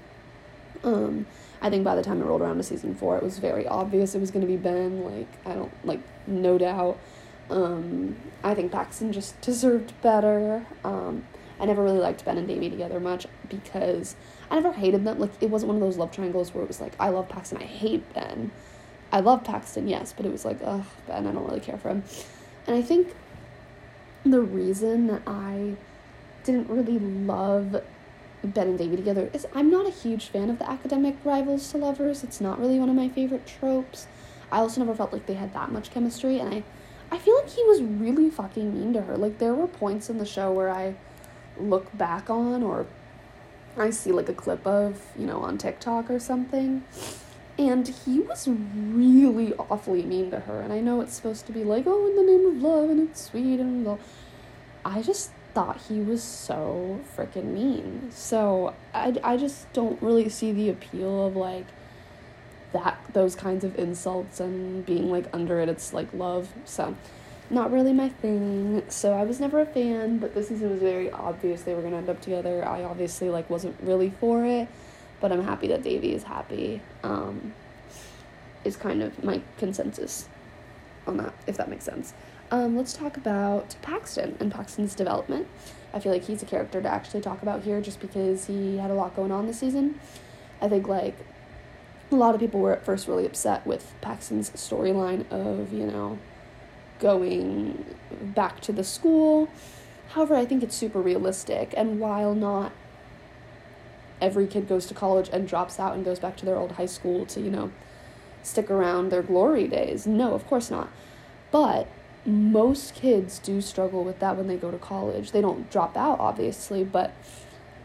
Um, 0.83 1.25
I 1.61 1.69
think 1.69 1.83
by 1.83 1.95
the 1.95 2.03
time 2.03 2.21
it 2.21 2.25
rolled 2.25 2.41
around 2.41 2.57
to 2.57 2.63
season 2.63 2.95
four, 2.95 3.17
it 3.17 3.23
was 3.23 3.39
very 3.39 3.67
obvious 3.67 4.15
it 4.15 4.21
was 4.21 4.31
going 4.31 4.45
to 4.45 4.47
be 4.47 4.57
Ben. 4.57 5.03
Like 5.03 5.27
I 5.45 5.53
don't 5.53 5.85
like 5.85 5.99
no 6.27 6.57
doubt. 6.57 6.97
Um, 7.49 8.17
I 8.43 8.53
think 8.53 8.71
Paxton 8.71 9.13
just 9.13 9.39
deserved 9.41 9.93
better. 10.01 10.65
Um, 10.83 11.23
I 11.59 11.65
never 11.65 11.83
really 11.83 11.99
liked 11.99 12.23
Ben 12.25 12.37
and 12.37 12.47
Devi 12.47 12.69
together 12.69 12.99
much 12.99 13.25
because 13.49 14.15
I 14.51 14.55
never 14.55 14.73
hated 14.73 15.03
them. 15.03 15.19
Like 15.19 15.31
it 15.41 15.49
wasn't 15.49 15.67
one 15.73 15.77
of 15.77 15.81
those 15.81 15.97
love 15.97 16.11
triangles 16.11 16.53
where 16.53 16.63
it 16.63 16.67
was 16.67 16.79
like 16.81 16.93
I 16.99 17.09
love 17.09 17.29
Paxton, 17.29 17.57
I 17.57 17.65
hate 17.65 18.13
Ben. 18.13 18.51
I 19.11 19.21
love 19.21 19.43
Paxton, 19.43 19.87
yes, 19.87 20.13
but 20.15 20.25
it 20.25 20.31
was 20.31 20.43
like, 20.43 20.59
ugh, 20.63 20.83
Ben, 21.07 21.25
I 21.25 21.31
don't 21.31 21.45
really 21.45 21.61
care 21.61 21.77
for 21.77 21.89
him. 21.89 22.03
And 22.67 22.75
I 22.75 22.81
think 22.81 23.13
the 24.23 24.41
reason 24.41 25.07
that 25.07 25.21
I 25.25 25.75
didn't 26.43 26.69
really 26.69 26.99
love 26.99 27.81
Ben 28.43 28.67
and 28.67 28.77
Devi 28.77 28.95
together 28.95 29.29
is 29.33 29.47
I'm 29.55 29.71
not 29.71 29.87
a 29.87 29.89
huge 29.89 30.27
fan 30.27 30.49
of 30.49 30.59
the 30.59 30.69
academic 30.69 31.15
rivals 31.23 31.71
to 31.71 31.77
lovers. 31.77 32.23
It's 32.23 32.39
not 32.39 32.59
really 32.59 32.79
one 32.79 32.89
of 32.89 32.95
my 32.95 33.09
favorite 33.09 33.47
tropes. 33.47 34.07
I 34.51 34.59
also 34.59 34.79
never 34.79 34.95
felt 34.95 35.11
like 35.11 35.25
they 35.25 35.33
had 35.33 35.53
that 35.53 35.71
much 35.71 35.91
chemistry, 35.91 36.39
and 36.39 36.53
I, 36.53 36.63
I 37.11 37.17
feel 37.17 37.35
like 37.37 37.49
he 37.49 37.63
was 37.63 37.81
really 37.81 38.29
fucking 38.29 38.73
mean 38.73 38.93
to 38.93 39.01
her. 39.01 39.17
Like 39.17 39.39
there 39.39 39.53
were 39.53 39.67
points 39.67 40.09
in 40.09 40.19
the 40.19 40.25
show 40.25 40.51
where 40.51 40.69
I 40.69 40.95
look 41.57 41.95
back 41.97 42.29
on 42.29 42.63
or 42.63 42.85
I 43.77 43.89
see 43.89 44.11
like 44.11 44.29
a 44.29 44.33
clip 44.33 44.65
of, 44.65 45.01
you 45.17 45.25
know, 45.25 45.39
on 45.41 45.57
TikTok 45.57 46.09
or 46.09 46.19
something, 46.19 46.83
and 47.57 47.87
he 47.87 48.19
was 48.19 48.47
really 48.47 49.53
awfully 49.53 50.03
mean 50.03 50.29
to 50.31 50.41
her. 50.41 50.61
And 50.61 50.71
I 50.71 50.79
know 50.79 51.01
it's 51.01 51.15
supposed 51.15 51.45
to 51.47 51.51
be 51.51 51.63
like, 51.63 51.85
oh, 51.87 52.07
in 52.07 52.15
the 52.15 52.23
name 52.23 52.45
of 52.45 52.61
love 52.61 52.89
and 52.89 53.09
it's 53.09 53.21
sweet 53.21 53.59
and 53.59 53.83
blah. 53.83 53.97
I 54.85 55.01
just 55.01 55.31
thought 55.53 55.81
he 55.89 55.99
was 55.99 56.21
so 56.21 56.99
freaking 57.15 57.53
mean. 57.53 58.11
So 58.11 58.75
I, 58.93 59.15
I 59.23 59.37
just 59.37 59.71
don't 59.73 59.99
really 60.01 60.29
see 60.29 60.51
the 60.51 60.69
appeal 60.69 61.25
of 61.25 61.35
like 61.35 61.65
that 62.73 62.99
those 63.13 63.33
kinds 63.33 63.63
of 63.63 63.79
insults 63.79 64.39
and 64.39 64.85
being 64.85 65.09
like 65.09 65.25
under 65.33 65.59
it 65.59 65.67
it's 65.67 65.93
like 65.93 66.13
love. 66.13 66.49
So 66.65 66.95
not 67.49 67.71
really 67.71 67.93
my 67.93 68.09
thing. 68.09 68.83
So 68.89 69.13
I 69.13 69.23
was 69.23 69.39
never 69.39 69.61
a 69.61 69.65
fan, 69.65 70.19
but 70.19 70.35
this 70.35 70.49
season 70.49 70.69
was 70.69 70.81
very 70.81 71.09
obvious 71.09 71.63
they 71.63 71.73
were 71.73 71.81
gonna 71.81 71.97
end 71.97 72.09
up 72.09 72.21
together. 72.21 72.63
I 72.67 72.83
obviously 72.83 73.29
like 73.29 73.49
wasn't 73.49 73.77
really 73.81 74.11
for 74.19 74.45
it 74.45 74.67
but 75.19 75.31
I'm 75.31 75.43
happy 75.43 75.67
that 75.67 75.83
Devi 75.83 76.13
is 76.13 76.23
happy. 76.23 76.81
Um, 77.03 77.53
is 78.63 78.75
kind 78.75 79.01
of 79.01 79.23
my 79.23 79.41
consensus 79.57 80.27
on 81.05 81.17
that, 81.17 81.33
if 81.47 81.57
that 81.57 81.69
makes 81.69 81.85
sense. 81.85 82.13
Um, 82.51 82.75
let's 82.77 82.93
talk 82.93 83.17
about 83.17 83.75
Paxton 83.81 84.37
and 84.39 84.51
Paxton's 84.51 84.95
development. 84.95 85.47
I 85.93 85.99
feel 85.99 86.11
like 86.11 86.25
he's 86.25 86.43
a 86.43 86.45
character 86.45 86.81
to 86.81 86.87
actually 86.87 87.21
talk 87.21 87.41
about 87.41 87.63
here 87.63 87.81
just 87.81 87.99
because 87.99 88.45
he 88.47 88.77
had 88.77 88.91
a 88.91 88.93
lot 88.93 89.15
going 89.15 89.31
on 89.31 89.47
this 89.47 89.59
season. 89.59 89.99
I 90.61 90.67
think, 90.67 90.87
like, 90.87 91.15
a 92.11 92.15
lot 92.15 92.35
of 92.35 92.41
people 92.41 92.59
were 92.59 92.73
at 92.73 92.85
first 92.85 93.07
really 93.07 93.25
upset 93.25 93.65
with 93.65 93.93
Paxton's 94.01 94.49
storyline 94.51 95.29
of, 95.31 95.73
you 95.73 95.85
know, 95.85 96.19
going 96.99 97.85
back 98.21 98.59
to 98.61 98.71
the 98.71 98.83
school. 98.83 99.49
However, 100.09 100.35
I 100.35 100.45
think 100.45 100.63
it's 100.63 100.75
super 100.75 101.01
realistic, 101.01 101.73
and 101.75 101.99
while 101.99 102.33
not 102.33 102.71
every 104.21 104.47
kid 104.47 104.67
goes 104.67 104.85
to 104.87 104.93
college 104.93 105.29
and 105.31 105.47
drops 105.47 105.79
out 105.79 105.95
and 105.95 106.03
goes 106.03 106.19
back 106.19 106.37
to 106.37 106.45
their 106.45 106.57
old 106.57 106.73
high 106.73 106.85
school 106.85 107.25
to, 107.27 107.39
you 107.39 107.51
know, 107.51 107.71
stick 108.43 108.69
around 108.71 109.09
their 109.09 109.21
glory 109.21 109.67
days. 109.67 110.07
No, 110.07 110.33
of 110.33 110.47
course 110.47 110.71
not. 110.71 110.89
But 111.51 111.87
most 112.25 112.95
kids 112.95 113.39
do 113.39 113.61
struggle 113.61 114.03
with 114.03 114.19
that 114.19 114.35
when 114.35 114.47
they 114.47 114.57
go 114.57 114.71
to 114.71 114.77
college. 114.77 115.31
They 115.31 115.41
don't 115.41 115.69
drop 115.69 115.95
out, 115.95 116.19
obviously, 116.19 116.83
but 116.83 117.13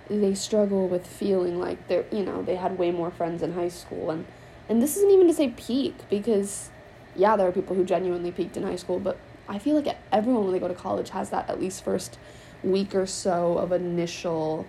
they 0.09 0.35
struggle 0.35 0.89
with 0.89 1.07
feeling 1.07 1.61
like 1.61 1.87
they're, 1.89 2.07
you 2.11 2.25
know, 2.25 2.43
they 2.43 2.57
had 2.57 2.79
way 2.79 2.91
more 2.91 3.11
friends 3.11 3.43
in 3.43 3.53
high 3.53 3.69
school. 3.69 4.11
And, 4.11 4.27
and 4.69 4.83
this 4.83 4.97
isn't 4.97 5.11
even 5.11 5.29
to 5.29 5.35
say 5.35 5.51
peak, 5.51 5.95
because, 6.11 6.71
yeah, 7.15 7.37
there 7.37 7.47
are 7.47 7.53
people 7.53 7.77
who 7.77 7.85
genuinely 7.85 8.33
peaked 8.33 8.57
in 8.57 8.63
high 8.63 8.77
school, 8.77 8.99
but 8.99 9.17
I 9.49 9.59
feel 9.59 9.77
like 9.77 9.97
everyone 10.11 10.45
when 10.45 10.53
they 10.53 10.59
go 10.59 10.69
to 10.69 10.75
college 10.75 11.11
has 11.11 11.31
that 11.31 11.49
at 11.49 11.61
least 11.61 11.85
first 11.85 12.19
week 12.63 12.95
or 12.95 13.07
so 13.07 13.59
of 13.59 13.73
initial 13.73 14.67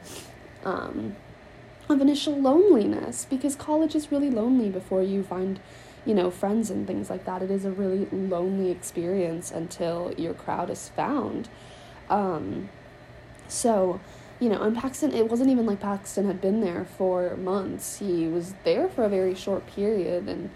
um, 0.65 1.15
of 1.94 2.02
initial 2.02 2.36
loneliness 2.40 3.26
because 3.30 3.56
college 3.56 3.96
is 3.96 4.12
really 4.12 4.30
lonely 4.30 4.70
before 4.70 5.02
you 5.04 5.24
find 5.24 5.60
you 6.06 6.14
know 6.14 6.30
friends 6.30 6.70
and 6.70 6.86
things 6.86 7.10
like 7.10 7.26
that. 7.26 7.42
It 7.42 7.52
is 7.52 7.66
a 7.66 7.72
really 7.72 8.08
lonely 8.12 8.72
experience 8.72 9.52
until 9.52 10.14
your 10.18 10.34
crowd 10.34 10.70
is 10.70 10.90
found. 10.90 11.50
Um, 12.10 12.70
so 13.48 14.00
you 14.40 14.50
know 14.50 14.62
and 14.62 14.76
paxton 14.76 15.14
it 15.14 15.30
wasn't 15.30 15.50
even 15.50 15.66
like 15.66 15.80
paxton 15.80 16.26
had 16.26 16.42
been 16.42 16.62
there 16.62 16.86
for 16.86 17.36
months. 17.38 18.00
He 18.00 18.28
was 18.28 18.54
there 18.64 18.90
for 18.90 19.04
a 19.04 19.10
very 19.10 19.36
short 19.36 19.66
period 19.68 20.28
and 20.28 20.50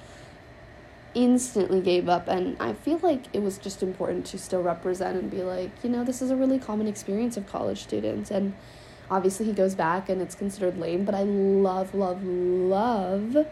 instantly 1.14 1.82
gave 1.82 2.10
up. 2.10 2.28
And 2.28 2.58
i 2.60 2.74
feel 2.74 3.00
like 3.02 3.24
it 3.34 3.42
was 3.42 3.58
just 3.58 3.82
important 3.82 4.26
to 4.28 4.38
still 4.38 4.62
represent 4.62 5.18
and 5.18 5.32
be 5.32 5.42
like 5.42 5.72
you 5.84 5.90
know 5.90 6.04
this 6.04 6.22
is 6.22 6.30
a 6.30 6.36
really 6.36 6.60
common 6.60 6.88
experience 6.88 7.38
of 7.38 7.48
college 7.48 7.84
students. 7.84 8.32
And 8.32 8.54
Obviously, 9.10 9.46
he 9.46 9.54
goes 9.54 9.76
back 9.76 10.10
and 10.10 10.22
it's 10.22 10.36
considered 10.36 10.78
lame, 10.78 11.06
but 11.06 11.16
I 11.16 11.24
love, 11.24 11.96
love, 11.96 12.24
love 12.24 13.48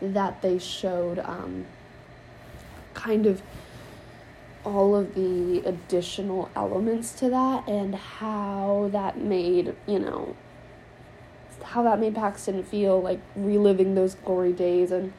that 0.00 0.40
they 0.40 0.58
showed 0.58 1.18
um, 1.18 1.66
kind 2.94 3.26
of 3.26 3.42
all 4.64 4.94
of 4.94 5.14
the 5.14 5.62
additional 5.66 6.50
elements 6.54 7.12
to 7.12 7.30
that 7.30 7.66
and 7.68 7.94
how 7.94 8.88
that 8.92 9.18
made, 9.18 9.74
you 9.86 9.98
know, 9.98 10.36
how 11.64 11.82
that 11.82 11.98
made 11.98 12.14
Paxton 12.14 12.62
feel 12.62 13.00
like 13.00 13.20
reliving 13.34 13.94
those 13.94 14.14
glory 14.14 14.52
days 14.52 14.90
and 14.90 15.12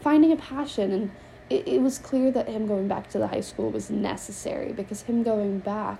finding 0.00 0.32
a 0.32 0.36
passion. 0.36 0.92
And 0.92 1.10
it, 1.50 1.66
it 1.66 1.82
was 1.82 1.98
clear 1.98 2.30
that 2.30 2.48
him 2.48 2.66
going 2.66 2.88
back 2.88 3.10
to 3.10 3.18
the 3.18 3.28
high 3.28 3.40
school 3.40 3.70
was 3.70 3.90
necessary 3.90 4.72
because 4.72 5.02
him 5.02 5.22
going 5.22 5.58
back 5.58 5.98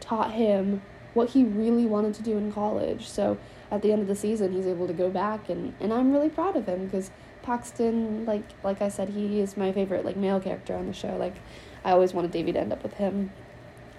taught 0.00 0.32
him 0.32 0.82
what 1.14 1.30
he 1.30 1.44
really 1.44 1.86
wanted 1.86 2.14
to 2.14 2.22
do 2.22 2.36
in 2.36 2.52
college. 2.52 3.08
So 3.08 3.38
at 3.70 3.82
the 3.82 3.92
end 3.92 4.02
of 4.02 4.08
the 4.08 4.16
season, 4.16 4.52
he's 4.52 4.66
able 4.66 4.86
to 4.86 4.92
go 4.92 5.10
back, 5.10 5.48
and, 5.48 5.74
and 5.80 5.92
I'm 5.92 6.12
really 6.12 6.30
proud 6.30 6.56
of 6.56 6.66
him 6.66 6.86
because 6.86 7.10
Paxton, 7.42 8.26
like 8.26 8.44
like 8.62 8.82
I 8.82 8.88
said, 8.88 9.10
he 9.10 9.40
is 9.40 9.56
my 9.56 9.72
favorite 9.72 10.04
like 10.04 10.16
male 10.16 10.40
character 10.40 10.74
on 10.74 10.86
the 10.86 10.92
show. 10.92 11.16
Like 11.16 11.36
I 11.84 11.92
always 11.92 12.12
wanted 12.12 12.30
Devi 12.30 12.52
to 12.52 12.60
end 12.60 12.72
up 12.72 12.82
with 12.82 12.94
him, 12.94 13.32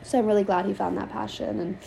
so 0.04 0.20
I'm 0.20 0.26
really 0.26 0.44
glad 0.44 0.66
he 0.66 0.74
found 0.74 0.98
that 0.98 1.10
passion. 1.10 1.60
And 1.60 1.78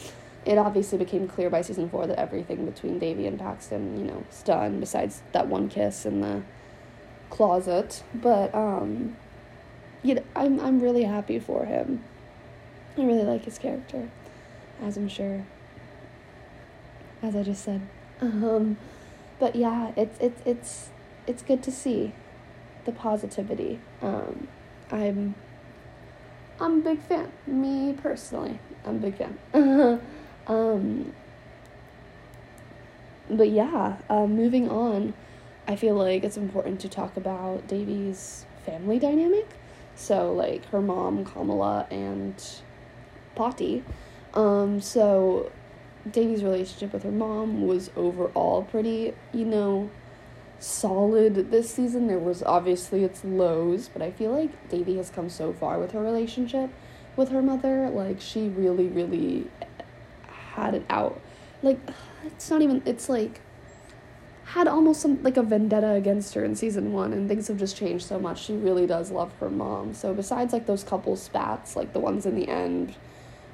it 0.45 0.59
obviously 0.59 0.99
became 0.99 1.29
clear 1.29 1.51
by 1.51 1.63
season 1.63 1.89
four 1.89 2.07
that 2.07 2.19
everything 2.19 2.67
between 2.67 2.99
Devi 2.99 3.27
and 3.27 3.39
Paxton, 3.39 3.97
you 3.99 4.05
know, 4.05 4.25
is 4.31 4.43
done. 4.43 4.81
Besides 4.81 5.23
that 5.33 5.47
one 5.47 5.69
kiss 5.69 6.05
in 6.05 6.21
the 6.21 6.43
closet, 7.31 8.03
but 8.13 8.55
um, 8.55 9.17
you 10.03 10.17
know, 10.17 10.25
I'm 10.35 10.59
I'm 10.61 10.81
really 10.81 11.05
happy 11.05 11.39
for 11.39 11.65
him. 11.65 12.03
I 12.99 13.03
really 13.05 13.23
like 13.23 13.45
his 13.45 13.59
character, 13.59 14.11
as 14.83 14.97
I'm 14.97 15.09
sure. 15.09 15.45
As 17.23 17.37
I 17.37 17.43
just 17.43 17.65
said, 17.65 17.81
um, 18.21 18.77
but 19.39 19.55
yeah, 19.55 19.93
it's 19.97 20.19
it's 20.21 20.43
it's 20.45 20.89
it's 21.27 21.43
good 21.43 21.63
to 21.63 21.71
see 21.71 22.13
the 22.85 22.93
positivity. 22.93 23.79
Um, 24.01 24.49
I'm 24.91 25.35
I'm 26.61 26.81
a 26.81 26.83
big 26.83 27.01
fan. 27.01 27.31
Me 27.47 27.93
personally, 27.93 28.59
I'm 28.85 28.97
a 28.97 28.99
big 28.99 29.17
fan. 29.17 29.39
um, 30.47 31.13
but 33.31 33.51
yeah, 33.51 33.97
uh, 34.11 34.27
moving 34.27 34.69
on, 34.69 35.15
I 35.67 35.77
feel 35.77 35.95
like 35.95 36.25
it's 36.25 36.37
important 36.37 36.81
to 36.81 36.89
talk 36.89 37.17
about 37.17 37.69
Devi's 37.69 38.47
family 38.67 38.99
dynamic. 38.99 39.49
So 39.95 40.33
like 40.33 40.65
her 40.67 40.81
mom 40.81 41.25
Kamala 41.25 41.87
and 41.91 42.35
Pati. 43.35 43.85
Um, 44.35 44.81
so 44.81 45.51
Devi's 46.11 46.43
relationship 46.43 46.93
with 46.93 47.03
her 47.03 47.11
mom 47.11 47.67
was 47.67 47.91
overall 47.97 48.63
pretty, 48.63 49.15
you 49.33 49.45
know, 49.45 49.91
solid 50.59 51.51
this 51.51 51.71
season. 51.71 52.07
There 52.07 52.19
was 52.19 52.43
obviously 52.43 53.05
its 53.05 53.25
lows, 53.25 53.89
but 53.89 54.03
I 54.03 54.11
feel 54.11 54.31
like 54.31 54.69
Devi 54.69 54.97
has 54.97 55.11
come 55.11 55.29
so 55.29 55.53
far 55.53 55.79
with 55.79 55.93
her 55.93 56.01
relationship 56.01 56.71
with 57.17 57.31
her 57.31 57.43
mother. 57.43 57.89
Like 57.91 58.21
she 58.21 58.49
really, 58.49 58.89
really 58.89 59.49
had 60.55 60.75
it 60.75 60.85
out. 60.89 61.21
Like 61.63 61.79
it's 62.25 62.51
not 62.51 62.63
even. 62.63 62.83
It's 62.87 63.09
like 63.09 63.41
had 64.45 64.69
almost 64.69 65.01
some 65.01 65.23
like 65.23 65.37
a 65.37 65.43
vendetta 65.43 65.91
against 65.93 66.35
her 66.35 66.45
in 66.45 66.55
season 66.55 66.93
one, 66.93 67.13
and 67.13 67.29
things 67.29 67.49
have 67.49 67.59
just 67.59 67.77
changed 67.77 68.07
so 68.07 68.19
much. 68.19 68.43
She 68.45 68.55
really 68.55 68.87
does 68.87 69.11
love 69.11 69.33
her 69.41 69.51
mom. 69.51 69.95
So 69.95 70.15
besides 70.15 70.53
like 70.53 70.67
those 70.67 70.85
couple 70.85 71.17
spats, 71.17 71.77
like 71.77 71.93
the 71.93 72.01
ones 72.01 72.27
in 72.27 72.35
the 72.35 72.49
end, 72.49 72.95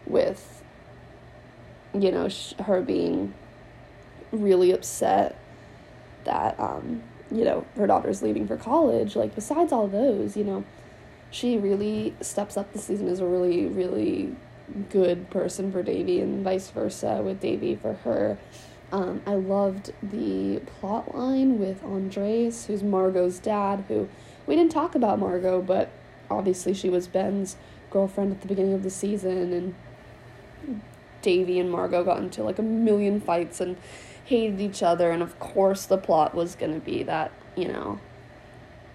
with 0.07 0.63
you 2.03 2.11
know 2.11 2.29
sh- 2.29 2.55
her 2.61 2.83
being 2.83 3.35
really 4.33 4.73
upset 4.73 5.37
that 6.25 6.59
um, 6.61 7.03
you 7.31 7.45
know 7.45 7.65
her 7.77 7.87
daughter's 7.87 8.23
leaving 8.23 8.47
for 8.47 8.57
college 8.57 9.17
like 9.17 9.35
besides 9.35 9.73
all 9.73 9.87
those 9.87 10.37
you 10.37 10.45
know 10.45 10.65
she 11.31 11.59
really 11.59 12.15
steps 12.21 12.57
up 12.57 12.73
this 12.73 12.85
season 12.85 13.09
as 13.09 13.21
a 13.21 13.27
really 13.27 13.67
really 13.67 14.35
good 14.91 15.31
person 15.31 15.73
for 15.73 15.83
Devi 15.83 16.21
and 16.21 16.45
vice 16.45 16.71
versa 16.71 17.23
with 17.23 17.41
Devi 17.41 17.77
for 17.77 17.95
her. 17.95 18.39
Um, 18.93 19.23
I 19.27 19.35
loved 19.35 19.93
the 20.03 20.61
plot 20.61 21.15
line 21.15 21.59
with 21.59 21.85
Andres 21.85 22.67
who's 22.67 22.83
Margot's 22.83 23.39
dad 23.39 23.85
who 23.89 24.09
we 24.47 24.57
didn't 24.57 24.73
talk 24.73 24.95
about 24.95 25.19
Margot 25.19 25.61
but 25.61 25.91
obviously 26.31 26.73
she 26.73 26.89
was 26.89 27.07
Ben's 27.07 27.57
girlfriend 27.91 28.33
at 28.33 28.41
the 28.41 28.49
beginning 28.49 28.73
of 28.73 28.83
the 28.83 28.91
season 28.91 29.53
and 29.53 29.75
Devi 31.23 31.59
and 31.59 31.71
Margot 31.71 32.05
got 32.05 32.19
into 32.19 32.43
like 32.43 32.59
a 32.59 32.63
million 32.63 33.21
fights 33.21 33.61
and 33.61 33.77
hated 34.25 34.61
each 34.61 34.83
other, 34.83 35.11
and 35.11 35.23
of 35.23 35.39
course 35.39 35.87
the 35.87 35.99
plot 35.99 36.35
was 36.35 36.55
gonna 36.55 36.81
be 36.81 37.03
that 37.03 37.33
you 37.57 37.69
know 37.69 38.01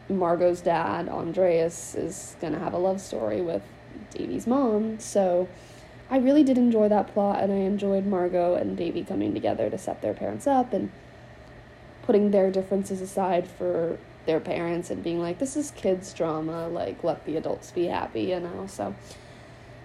Margot's 0.09 0.61
dad 0.61 1.09
Andres 1.09 1.95
is 1.95 2.35
gonna 2.39 2.59
have 2.59 2.73
a 2.73 2.77
love 2.77 3.01
story 3.01 3.41
with 3.41 3.61
Devi's 4.11 4.47
mom. 4.47 4.99
So 4.99 5.47
I 6.09 6.17
really 6.17 6.43
did 6.43 6.57
enjoy 6.57 6.89
that 6.89 7.13
plot, 7.13 7.41
and 7.41 7.51
I 7.51 7.57
enjoyed 7.57 8.05
Margot 8.05 8.55
and 8.55 8.77
Devi 8.77 9.03
coming 9.03 9.33
together 9.33 9.69
to 9.69 9.77
set 9.77 10.01
their 10.01 10.13
parents 10.13 10.45
up 10.45 10.73
and 10.73 10.91
putting 12.03 12.31
their 12.31 12.51
differences 12.51 13.01
aside 13.01 13.47
for 13.47 13.97
their 14.25 14.39
parents 14.39 14.89
and 14.89 15.03
being 15.03 15.19
like, 15.19 15.39
this 15.39 15.55
is 15.55 15.71
kids' 15.71 16.13
drama, 16.13 16.67
like, 16.67 17.03
let 17.03 17.25
the 17.25 17.35
adults 17.37 17.71
be 17.71 17.85
happy, 17.85 18.23
you 18.23 18.39
know? 18.39 18.65
So 18.67 18.93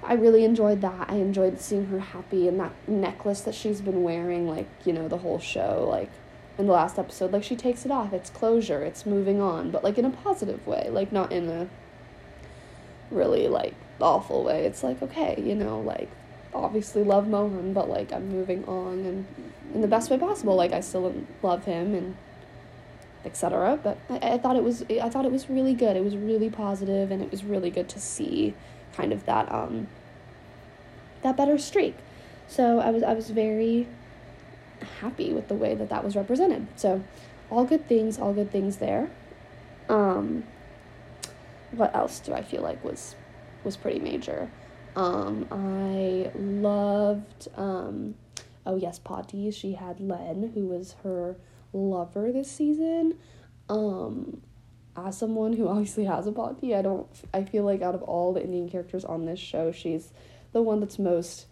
I 0.02 0.14
really 0.14 0.44
enjoyed 0.44 0.80
that. 0.82 1.10
I 1.10 1.16
enjoyed 1.16 1.60
seeing 1.60 1.86
her 1.86 1.98
happy 1.98 2.48
and 2.48 2.58
that 2.60 2.72
necklace 2.86 3.40
that 3.42 3.54
she's 3.54 3.80
been 3.80 4.02
wearing, 4.02 4.48
like, 4.48 4.68
you 4.84 4.92
know, 4.92 5.08
the 5.08 5.18
whole 5.18 5.38
show, 5.38 5.86
like, 5.88 6.10
in 6.56 6.66
the 6.66 6.72
last 6.72 6.98
episode. 6.98 7.32
Like, 7.32 7.44
she 7.44 7.56
takes 7.56 7.84
it 7.84 7.90
off. 7.90 8.12
It's 8.12 8.30
closure. 8.30 8.82
It's 8.82 9.04
moving 9.04 9.40
on, 9.40 9.70
but, 9.70 9.82
like, 9.82 9.98
in 9.98 10.04
a 10.04 10.10
positive 10.10 10.66
way. 10.66 10.88
Like, 10.90 11.12
not 11.12 11.32
in 11.32 11.48
a 11.48 11.68
really, 13.10 13.48
like, 13.48 13.74
awful 14.00 14.44
way. 14.44 14.64
It's 14.66 14.82
like, 14.82 15.02
okay, 15.02 15.42
you 15.44 15.54
know, 15.54 15.80
like, 15.80 16.08
obviously 16.54 17.02
love 17.02 17.26
Mohan, 17.28 17.72
but, 17.72 17.88
like, 17.88 18.12
I'm 18.12 18.28
moving 18.28 18.64
on 18.66 19.04
and 19.04 19.26
in 19.74 19.80
the 19.80 19.88
best 19.88 20.10
way 20.10 20.18
possible. 20.18 20.54
Like, 20.54 20.72
I 20.72 20.80
still 20.80 21.12
love 21.42 21.64
him 21.64 21.94
and 21.94 22.16
etc. 23.24 23.78
But 23.82 23.98
I, 24.08 24.34
I 24.34 24.38
thought 24.38 24.56
it 24.56 24.62
was, 24.62 24.84
I 24.88 25.08
thought 25.10 25.24
it 25.24 25.32
was 25.32 25.50
really 25.50 25.74
good. 25.74 25.96
It 25.96 26.04
was 26.04 26.16
really 26.16 26.50
positive 26.50 27.10
and 27.10 27.20
it 27.20 27.30
was 27.30 27.44
really 27.44 27.70
good 27.70 27.88
to 27.90 28.00
see 28.00 28.54
kind 28.98 29.12
of 29.12 29.24
that 29.26 29.50
um 29.52 29.86
that 31.22 31.36
better 31.36 31.56
streak. 31.56 31.96
So 32.48 32.80
I 32.80 32.90
was 32.90 33.02
I 33.02 33.14
was 33.14 33.30
very 33.30 33.86
happy 35.00 35.32
with 35.32 35.48
the 35.48 35.54
way 35.54 35.74
that 35.74 35.88
that 35.88 36.04
was 36.04 36.16
represented. 36.16 36.66
So 36.76 37.02
all 37.50 37.64
good 37.64 37.88
things, 37.88 38.18
all 38.18 38.34
good 38.34 38.50
things 38.50 38.76
there. 38.78 39.10
Um 39.88 40.44
what 41.70 41.94
else 41.94 42.20
do 42.20 42.32
I 42.32 42.42
feel 42.42 42.62
like 42.62 42.84
was 42.84 43.14
was 43.64 43.76
pretty 43.76 44.00
major? 44.00 44.50
Um 44.96 45.46
I 45.50 46.30
loved 46.34 47.48
um 47.56 48.16
oh 48.66 48.76
yes, 48.76 48.98
Pati, 48.98 49.50
she 49.52 49.74
had 49.74 50.00
Len 50.00 50.52
who 50.54 50.66
was 50.66 50.96
her 51.04 51.36
lover 51.72 52.32
this 52.32 52.50
season. 52.50 53.14
Um 53.68 54.42
as 55.06 55.18
someone 55.18 55.52
who 55.52 55.68
obviously 55.68 56.04
has 56.04 56.26
a 56.26 56.32
body, 56.32 56.74
I 56.74 56.82
don't. 56.82 57.08
I 57.32 57.44
feel 57.44 57.64
like 57.64 57.82
out 57.82 57.94
of 57.94 58.02
all 58.02 58.32
the 58.32 58.42
Indian 58.42 58.68
characters 58.68 59.04
on 59.04 59.24
this 59.24 59.38
show, 59.38 59.72
she's 59.72 60.12
the 60.52 60.62
one 60.62 60.80
that's 60.80 60.98
most 60.98 61.46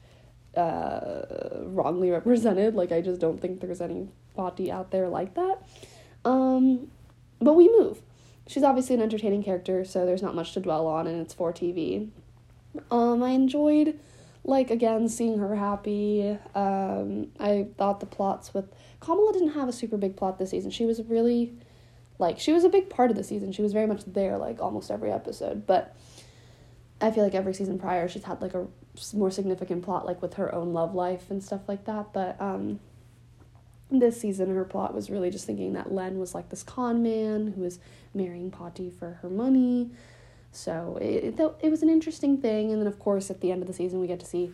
uh, 0.56 1.22
wrongly 1.64 2.10
represented. 2.10 2.74
Like 2.74 2.92
I 2.92 3.00
just 3.00 3.20
don't 3.20 3.40
think 3.40 3.60
there's 3.60 3.80
any 3.80 4.08
body 4.34 4.70
out 4.70 4.90
there 4.90 5.08
like 5.08 5.34
that. 5.34 5.62
Um, 6.24 6.90
but 7.40 7.54
we 7.54 7.68
move. 7.68 8.02
She's 8.48 8.62
obviously 8.62 8.94
an 8.94 9.02
entertaining 9.02 9.42
character, 9.42 9.84
so 9.84 10.06
there's 10.06 10.22
not 10.22 10.34
much 10.34 10.52
to 10.54 10.60
dwell 10.60 10.86
on, 10.86 11.06
and 11.06 11.20
it's 11.20 11.34
for 11.34 11.52
TV. 11.52 12.10
Um, 12.90 13.22
I 13.22 13.30
enjoyed, 13.30 13.98
like 14.44 14.70
again, 14.70 15.08
seeing 15.08 15.38
her 15.38 15.56
happy. 15.56 16.38
Um, 16.54 17.28
I 17.40 17.66
thought 17.76 18.00
the 18.00 18.06
plots 18.06 18.54
with 18.54 18.72
Kamala 19.00 19.32
didn't 19.32 19.50
have 19.50 19.68
a 19.68 19.72
super 19.72 19.96
big 19.96 20.16
plot 20.16 20.38
this 20.38 20.50
season. 20.50 20.70
She 20.70 20.86
was 20.86 21.02
really 21.02 21.54
like 22.18 22.38
she 22.38 22.52
was 22.52 22.64
a 22.64 22.68
big 22.68 22.88
part 22.88 23.10
of 23.10 23.16
the 23.16 23.24
season. 23.24 23.52
She 23.52 23.62
was 23.62 23.72
very 23.72 23.86
much 23.86 24.02
there 24.06 24.38
like 24.38 24.60
almost 24.60 24.90
every 24.90 25.10
episode, 25.10 25.66
but 25.66 25.96
I 27.00 27.10
feel 27.10 27.24
like 27.24 27.34
every 27.34 27.54
season 27.54 27.78
prior 27.78 28.08
she's 28.08 28.24
had 28.24 28.40
like 28.40 28.54
a 28.54 28.66
more 29.14 29.30
significant 29.30 29.84
plot 29.84 30.06
like 30.06 30.22
with 30.22 30.34
her 30.34 30.54
own 30.54 30.72
love 30.72 30.94
life 30.94 31.30
and 31.30 31.42
stuff 31.42 31.68
like 31.68 31.84
that, 31.84 32.12
but 32.12 32.40
um 32.40 32.80
this 33.90 34.20
season 34.20 34.54
her 34.54 34.64
plot 34.64 34.94
was 34.94 35.10
really 35.10 35.30
just 35.30 35.46
thinking 35.46 35.74
that 35.74 35.92
Len 35.92 36.18
was 36.18 36.34
like 36.34 36.48
this 36.48 36.62
con 36.62 37.02
man 37.02 37.52
who 37.54 37.62
was 37.62 37.78
marrying 38.14 38.50
Pati 38.50 38.90
for 38.90 39.18
her 39.22 39.30
money. 39.30 39.90
So 40.50 40.98
it, 41.00 41.38
it, 41.38 41.54
it 41.60 41.70
was 41.70 41.82
an 41.82 41.90
interesting 41.90 42.38
thing. 42.38 42.72
And 42.72 42.80
then 42.80 42.88
of 42.88 42.98
course 42.98 43.30
at 43.30 43.40
the 43.40 43.52
end 43.52 43.62
of 43.62 43.68
the 43.68 43.74
season 43.74 44.00
we 44.00 44.06
get 44.06 44.20
to 44.20 44.26
see 44.26 44.52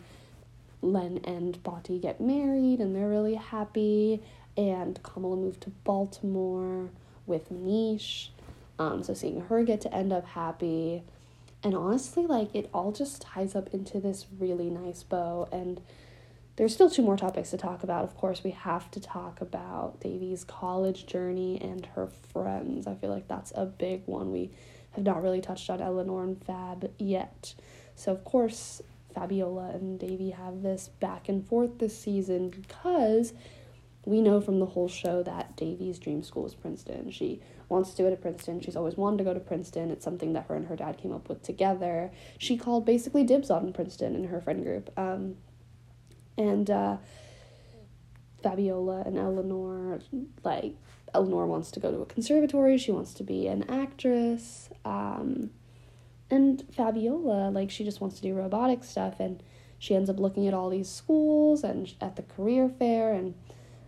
Len 0.81 1.21
and 1.23 1.63
Pati 1.63 1.97
get 1.97 2.19
married 2.19 2.79
and 2.79 2.95
they're 2.95 3.09
really 3.09 3.35
happy. 3.35 4.21
And 4.55 5.01
Kamala 5.01 5.37
moved 5.37 5.61
to 5.61 5.69
Baltimore 5.83 6.89
with 7.25 7.51
Nish. 7.51 8.31
Um, 8.79 9.03
so 9.03 9.13
seeing 9.13 9.41
her 9.41 9.63
get 9.63 9.81
to 9.81 9.93
end 9.93 10.11
up 10.11 10.25
happy. 10.25 11.03
And 11.63 11.75
honestly, 11.75 12.25
like 12.25 12.53
it 12.53 12.69
all 12.73 12.91
just 12.91 13.21
ties 13.21 13.55
up 13.55 13.73
into 13.73 13.99
this 13.99 14.25
really 14.39 14.69
nice 14.69 15.03
bow. 15.03 15.47
And 15.51 15.81
there's 16.55 16.73
still 16.73 16.89
two 16.89 17.01
more 17.01 17.17
topics 17.17 17.49
to 17.51 17.57
talk 17.57 17.83
about. 17.83 18.03
Of 18.03 18.15
course, 18.15 18.43
we 18.43 18.51
have 18.51 18.91
to 18.91 18.99
talk 18.99 19.41
about 19.41 19.99
Devi's 20.01 20.43
college 20.43 21.05
journey 21.05 21.59
and 21.61 21.85
her 21.95 22.07
friends. 22.07 22.85
I 22.85 22.95
feel 22.95 23.09
like 23.09 23.27
that's 23.27 23.51
a 23.55 23.65
big 23.65 24.03
one. 24.05 24.31
We 24.31 24.51
have 24.91 25.03
not 25.03 25.23
really 25.23 25.41
touched 25.41 25.69
on 25.69 25.81
Eleanor 25.81 26.23
and 26.23 26.43
Fab 26.43 26.91
yet. 26.99 27.55
So, 27.95 28.11
of 28.11 28.23
course, 28.23 28.81
Fabiola 29.13 29.69
and 29.73 29.99
Devi 29.99 30.31
have 30.31 30.61
this 30.61 30.89
back 30.99 31.29
and 31.29 31.47
forth 31.47 31.79
this 31.79 31.97
season 31.97 32.49
because 32.49 33.33
we 34.05 34.21
know 34.21 34.41
from 34.41 34.59
the 34.59 34.65
whole 34.65 34.89
show 34.89 35.23
that 35.23 35.55
Devi's 35.55 35.97
dream 35.97 36.23
school 36.23 36.45
is 36.45 36.53
Princeton. 36.53 37.09
She 37.09 37.41
wants 37.69 37.93
to 37.93 38.03
go 38.03 38.09
to 38.09 38.15
Princeton. 38.15 38.59
She's 38.59 38.75
always 38.75 38.97
wanted 38.97 39.17
to 39.17 39.23
go 39.23 39.33
to 39.33 39.39
Princeton. 39.39 39.91
It's 39.91 40.03
something 40.03 40.33
that 40.33 40.47
her 40.47 40.55
and 40.55 40.67
her 40.67 40.75
dad 40.75 40.97
came 40.97 41.13
up 41.13 41.29
with 41.29 41.41
together. 41.41 42.11
She 42.37 42.57
called 42.57 42.85
basically 42.85 43.23
dibs 43.23 43.49
on 43.49 43.71
Princeton 43.71 44.15
in 44.15 44.25
her 44.25 44.41
friend 44.41 44.63
group. 44.63 44.91
Um, 44.97 45.37
and 46.37 46.69
uh, 46.69 46.97
Fabiola 48.41 49.03
and 49.05 49.17
Eleanor, 49.17 50.01
like, 50.43 50.75
Eleanor 51.13 51.45
wants 51.45 51.71
to 51.71 51.79
go 51.79 51.91
to 51.91 52.01
a 52.01 52.05
conservatory. 52.05 52.77
She 52.77 52.91
wants 52.91 53.13
to 53.13 53.23
be 53.23 53.47
an 53.47 53.69
actress. 53.69 54.69
Um, 54.83 55.51
and 56.29 56.63
Fabiola, 56.75 57.51
like, 57.51 57.71
she 57.71 57.85
just 57.85 58.01
wants 58.01 58.17
to 58.17 58.21
do 58.21 58.33
robotic 58.33 58.83
stuff. 58.83 59.19
And 59.19 59.41
she 59.79 59.95
ends 59.95 60.09
up 60.09 60.19
looking 60.19 60.47
at 60.47 60.53
all 60.53 60.69
these 60.69 60.89
schools 60.89 61.63
and 61.63 61.93
at 62.01 62.15
the 62.17 62.23
career 62.23 62.67
fair. 62.67 63.13
And 63.13 63.35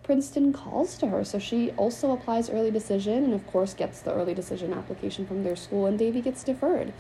Princeton 0.06 0.54
calls 0.54 0.98
to 1.00 1.08
her. 1.08 1.26
So 1.26 1.39
she 1.39 1.72
also 1.72 2.12
applies 2.12 2.50
early 2.50 2.70
decision 2.70 3.24
and, 3.24 3.34
of 3.34 3.46
course, 3.48 3.74
gets 3.74 4.02
the 4.02 4.13
early 4.13 4.36
decision 4.36 4.72
application 4.72 5.26
from 5.26 5.44
their 5.44 5.56
school. 5.56 5.88
And 5.88 5.98
Devi 5.98 6.22
gets 6.22 6.44
deferred. 6.44 6.94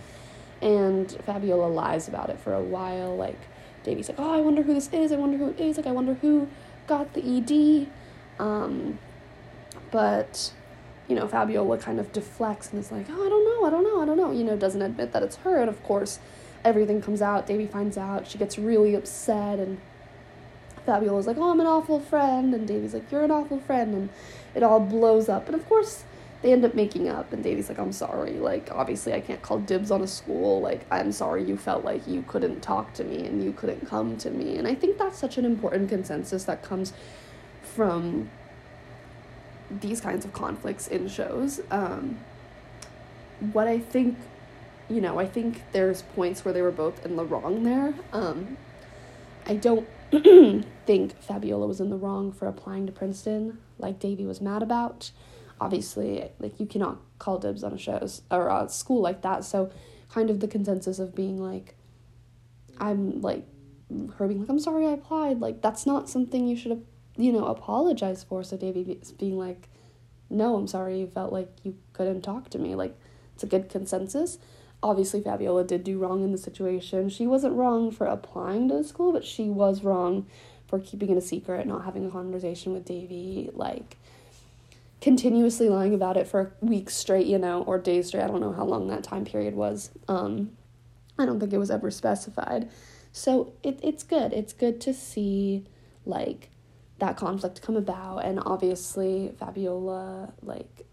And 0.59 1.11
Fabiola 1.23 1.67
lies 1.67 2.07
about 2.07 2.31
it 2.31 2.39
for 2.39 2.53
a 2.55 2.63
while. 2.63 3.15
Like, 3.15 3.39
Devi's 3.83 4.09
like, 4.09 4.19
oh, 4.19 4.33
I 4.33 4.41
wonder 4.41 4.63
who 4.63 4.73
this 4.73 4.89
is. 4.91 5.11
I 5.11 5.17
wonder 5.17 5.37
who 5.37 5.49
it 5.49 5.59
is. 5.59 5.77
Like, 5.77 5.85
I 5.85 5.91
wonder 5.91 6.15
who 6.15 6.47
got 6.87 7.13
the 7.13 7.21
ED. 7.21 7.87
Um, 8.43 8.97
but, 9.91 10.51
you 11.07 11.15
know, 11.15 11.27
Fabiola 11.27 11.77
kind 11.77 11.99
of 11.99 12.11
deflects 12.11 12.71
and 12.71 12.79
is 12.79 12.91
like, 12.91 13.05
oh, 13.07 13.25
I 13.25 13.29
don't 13.29 13.45
know, 13.45 13.67
I 13.67 13.69
don't 13.69 13.83
know, 13.83 14.01
I 14.01 14.05
don't 14.05 14.17
know. 14.17 14.31
You 14.31 14.43
know, 14.43 14.57
doesn't 14.57 14.81
admit 14.81 15.13
that 15.13 15.21
it's 15.21 15.35
her. 15.37 15.59
And 15.59 15.69
of 15.69 15.83
course, 15.83 16.17
everything 16.63 17.03
comes 17.03 17.21
out. 17.21 17.45
Devi 17.45 17.67
finds 17.67 17.99
out. 17.99 18.27
She 18.27 18.39
gets 18.39 18.57
really 18.57 18.95
upset. 18.95 19.59
And 19.59 19.79
Fabiola's 20.85 21.27
like, 21.27 21.37
oh, 21.37 21.51
I'm 21.51 21.59
an 21.59 21.67
awful 21.67 21.99
friend. 21.99 22.53
And 22.53 22.67
Devi's 22.67 22.93
like, 22.93 23.11
you're 23.11 23.23
an 23.23 23.31
awful 23.31 23.59
friend. 23.59 23.93
And 23.93 24.09
it 24.53 24.63
all 24.63 24.79
blows 24.79 25.29
up. 25.29 25.47
And 25.47 25.55
of 25.55 25.67
course, 25.67 26.03
they 26.45 26.51
end 26.51 26.63
up 26.63 26.75
making 26.75 27.09
up 27.09 27.33
and 27.33 27.43
Devi's 27.43 27.69
like, 27.69 27.79
I'm 27.79 27.91
sorry, 27.91 28.33
like 28.33 28.69
obviously 28.71 29.13
I 29.13 29.19
can't 29.19 29.41
call 29.41 29.57
dibs 29.57 29.89
on 29.89 30.03
a 30.03 30.07
school, 30.07 30.61
like 30.61 30.85
I'm 30.91 31.11
sorry 31.11 31.43
you 31.43 31.57
felt 31.57 31.83
like 31.83 32.07
you 32.07 32.23
couldn't 32.27 32.61
talk 32.61 32.93
to 32.95 33.03
me 33.03 33.25
and 33.25 33.43
you 33.43 33.51
couldn't 33.51 33.87
come 33.87 34.15
to 34.17 34.29
me. 34.29 34.57
And 34.57 34.67
I 34.67 34.75
think 34.75 34.99
that's 34.99 35.17
such 35.17 35.39
an 35.39 35.45
important 35.45 35.89
consensus 35.89 36.43
that 36.43 36.61
comes 36.61 36.93
from 37.63 38.29
these 39.71 39.99
kinds 39.99 40.23
of 40.23 40.33
conflicts 40.33 40.87
in 40.87 41.07
shows. 41.07 41.61
Um, 41.71 42.19
what 43.51 43.67
I 43.67 43.79
think, 43.79 44.15
you 44.87 45.01
know, 45.01 45.19
I 45.19 45.25
think 45.25 45.63
there's 45.71 46.03
points 46.03 46.45
where 46.45 46.53
they 46.53 46.61
were 46.61 46.71
both 46.71 47.03
in 47.05 47.15
the 47.15 47.25
wrong 47.25 47.63
there. 47.63 47.95
Um, 48.13 48.57
I 49.47 49.55
don't 49.55 49.87
think 50.85 51.21
Fabiola 51.21 51.67
was 51.67 51.79
in 51.79 51.89
the 51.89 51.97
wrong 51.97 52.31
for 52.31 52.47
applying 52.47 52.85
to 52.85 52.91
Princeton, 52.91 53.59
like 53.77 53.99
Devi 53.99 54.25
was 54.25 54.41
mad 54.41 54.61
about. 54.61 55.11
Obviously 55.59 56.29
like 56.39 56.59
you 56.59 56.65
cannot 56.65 56.99
call 57.17 57.39
dibs 57.39 57.63
on 57.63 57.73
a 57.73 57.77
show 57.77 58.05
or 58.29 58.49
a 58.49 58.69
school 58.69 59.01
like 59.01 59.21
that. 59.21 59.43
So 59.43 59.71
kind 60.09 60.29
of 60.29 60.39
the 60.39 60.47
consensus 60.47 60.99
of 60.99 61.15
being 61.15 61.41
like 61.41 61.75
i'm 62.77 63.21
like 63.21 63.45
her 64.17 64.27
being 64.27 64.41
like 64.41 64.49
i'm 64.49 64.59
sorry 64.59 64.85
i 64.85 64.91
applied. 64.91 65.39
Like 65.39 65.61
that's 65.61 65.85
not 65.85 66.09
something 66.09 66.47
you 66.47 66.55
should 66.55 66.71
have, 66.71 66.83
you 67.17 67.31
know 67.31 67.45
apologize 67.45 68.23
for. 68.23 68.43
So 68.43 68.57
devi 68.57 68.99
being 69.17 69.37
like 69.37 69.69
no 70.29 70.55
i'm 70.55 70.67
sorry 70.67 70.99
you 70.99 71.07
felt 71.07 71.31
like 71.31 71.51
you 71.63 71.77
couldn't 71.93 72.21
talk 72.21 72.49
to 72.49 72.59
me. 72.59 72.75
Like 72.75 72.97
it's 73.33 73.43
a 73.43 73.47
good 73.47 73.69
consensus 73.69 74.37
obviously 74.85 75.21
fabiola 75.21 75.63
did 75.63 75.83
do 75.83 75.97
wrong 75.97 76.23
in 76.23 76.31
the 76.31 76.37
situation 76.37 77.09
she 77.09 77.27
wasn't 77.27 77.53
wrong 77.53 77.91
for 77.91 78.05
applying 78.05 78.67
to 78.69 78.75
the 78.75 78.83
school 78.83 79.11
but 79.11 79.25
she 79.25 79.49
was 79.49 79.83
wrong 79.83 80.25
for 80.67 80.79
keeping 80.79 81.09
it 81.09 81.17
a 81.17 81.21
secret 81.21 81.67
not 81.67 81.83
having 81.85 82.05
a 82.05 82.11
conversation 82.11 82.71
with 82.71 82.85
devi 82.85 83.49
like 83.53 83.97
continuously 85.05 85.69
lying 85.69 85.93
about 85.93 86.17
it 86.17 86.27
for 86.27 86.51
weeks 86.61 86.95
straight, 86.95 87.27
you 87.27 87.37
know, 87.37 87.61
or 87.65 87.77
days 87.77 88.07
straight. 88.07 88.23
I 88.23 88.27
don't 88.27 88.41
know 88.41 88.53
how 88.53 88.65
long 88.65 88.87
that 88.87 89.03
time 89.03 89.23
period 89.23 89.53
was. 89.53 89.91
Um, 90.07 90.57
I 91.19 91.27
don't 91.27 91.39
think 91.39 91.53
it 91.53 91.59
was 91.59 91.69
ever 91.69 91.91
specified. 91.91 92.69
So 93.11 93.53
it, 93.61 93.79
it's 93.83 94.01
good. 94.01 94.33
It's 94.33 94.51
good 94.51 94.81
to 94.81 94.95
see, 94.95 95.63
like, 96.07 96.49
that 96.97 97.17
conflict 97.17 97.61
come 97.61 97.75
about. 97.75 98.25
And 98.25 98.39
obviously, 98.43 99.31
Fabiola, 99.37 100.33
like, 100.41 100.87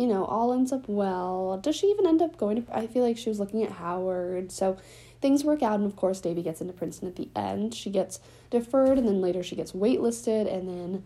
you 0.00 0.06
know, 0.06 0.24
all 0.24 0.52
ends 0.54 0.72
up 0.72 0.88
well. 0.88 1.58
Does 1.62 1.76
she 1.76 1.88
even 1.88 2.06
end 2.06 2.22
up 2.22 2.38
going 2.38 2.64
to? 2.64 2.76
I 2.76 2.86
feel 2.86 3.02
like 3.02 3.18
she 3.18 3.28
was 3.28 3.38
looking 3.38 3.62
at 3.62 3.72
Howard. 3.72 4.50
So 4.50 4.78
things 5.20 5.44
work 5.44 5.62
out. 5.62 5.78
And 5.78 5.84
of 5.84 5.94
course, 5.94 6.20
Devi 6.20 6.42
gets 6.42 6.62
into 6.62 6.72
Princeton 6.72 7.06
at 7.06 7.16
the 7.16 7.28
end. 7.36 7.74
She 7.74 7.90
gets 7.90 8.18
deferred, 8.48 8.96
and 8.96 9.06
then 9.06 9.20
later 9.20 9.42
she 9.42 9.56
gets 9.56 9.72
waitlisted, 9.72 10.50
and 10.52 10.68
then 10.68 11.04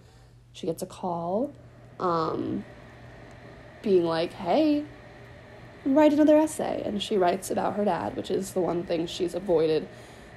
she 0.53 0.69
gets 0.69 0.81
a 0.81 0.87
call 0.87 1.53
um, 1.99 2.65
being 3.83 4.05
like, 4.05 4.33
hey, 4.33 4.85
write 5.85 6.13
another 6.13 6.39
essay. 6.39 6.81
And 6.85 7.03
she 7.03 7.17
writes 7.17 7.51
about 7.51 7.75
her 7.75 7.85
dad, 7.85 8.17
which 8.17 8.31
is 8.31 8.53
the 8.53 8.61
one 8.61 8.85
thing 8.85 9.09
she's 9.09 9.35
avoided 9.35 9.89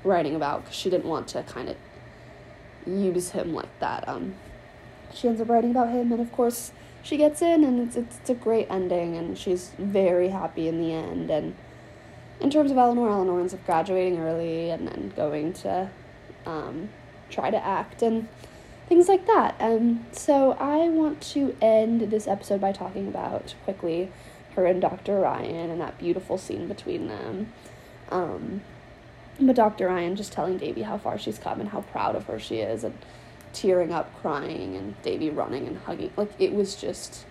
writing 0.04 0.36
about 0.36 0.64
because 0.64 0.76
she 0.76 0.90
didn't 0.90 1.06
want 1.06 1.28
to 1.28 1.44
kind 1.44 1.70
of 1.70 1.78
use 2.88 3.30
him 3.30 3.54
like 3.54 3.80
that. 3.82 4.08
Um, 4.10 4.34
she 5.14 5.28
ends 5.28 5.42
up 5.42 5.48
writing 5.48 5.72
about 5.72 5.90
him, 5.90 6.12
and 6.12 6.20
of 6.20 6.32
course, 6.32 6.72
she 7.08 7.16
gets 7.16 7.42
in, 7.42 7.64
and 7.64 7.88
it's, 7.88 7.96
it's, 7.96 8.18
it's 8.18 8.30
a 8.30 8.34
great 8.34 8.68
ending, 8.70 9.16
and 9.16 9.38
she's 9.38 9.72
very 9.78 10.28
happy 10.28 10.68
in 10.68 10.82
the 10.82 10.94
end. 10.94 11.32
And 11.32 11.56
in 12.42 12.50
terms 12.50 12.70
of 12.70 12.78
Eleanor, 12.78 13.10
Eleanor 13.10 13.40
ends 13.40 13.54
up 13.54 13.66
graduating 13.66 14.20
early 14.20 14.70
and 14.70 14.86
then 14.86 15.14
going 15.16 15.54
to 15.54 15.90
um, 16.46 16.90
try 17.30 17.50
to 17.50 17.66
act. 17.66 18.02
And 18.02 18.28
things 18.90 19.08
like 19.08 19.26
that. 19.26 19.56
Um, 19.62 20.06
so 20.12 20.52
I 20.60 20.90
want 20.90 21.22
to 21.34 21.56
end 21.62 22.12
this 22.12 22.28
episode 22.28 22.60
by 22.60 22.74
talking 22.74 23.08
about 23.08 23.56
quickly 23.64 24.12
her 24.56 24.66
and 24.66 24.82
Dr. 24.82 25.20
Ryan 25.20 25.70
and 25.70 25.80
that 25.80 25.98
beautiful 25.98 26.38
scene 26.38 26.68
between 26.68 27.08
them. 27.08 27.54
Um, 28.10 28.62
but 29.40 29.56
Dr. 29.56 29.88
Ryan 29.88 30.18
just 30.18 30.34
telling 30.34 30.58
Devi 30.58 30.82
how 30.82 30.98
far 30.98 31.18
she's 31.18 31.40
come 31.40 31.62
and 31.62 31.70
how 31.70 31.82
proud 31.82 32.16
of 32.18 32.26
her 32.26 32.38
she 32.38 32.58
is 32.58 32.84
and 32.84 32.98
tearing 33.62 33.92
up, 33.92 34.14
crying, 34.22 34.76
and 34.76 35.02
Devi 35.02 35.32
running 35.32 35.68
and 35.68 35.78
hugging. 35.80 36.12
Like, 36.16 36.32
it 36.38 36.54
was 36.54 36.76
just 36.76 37.26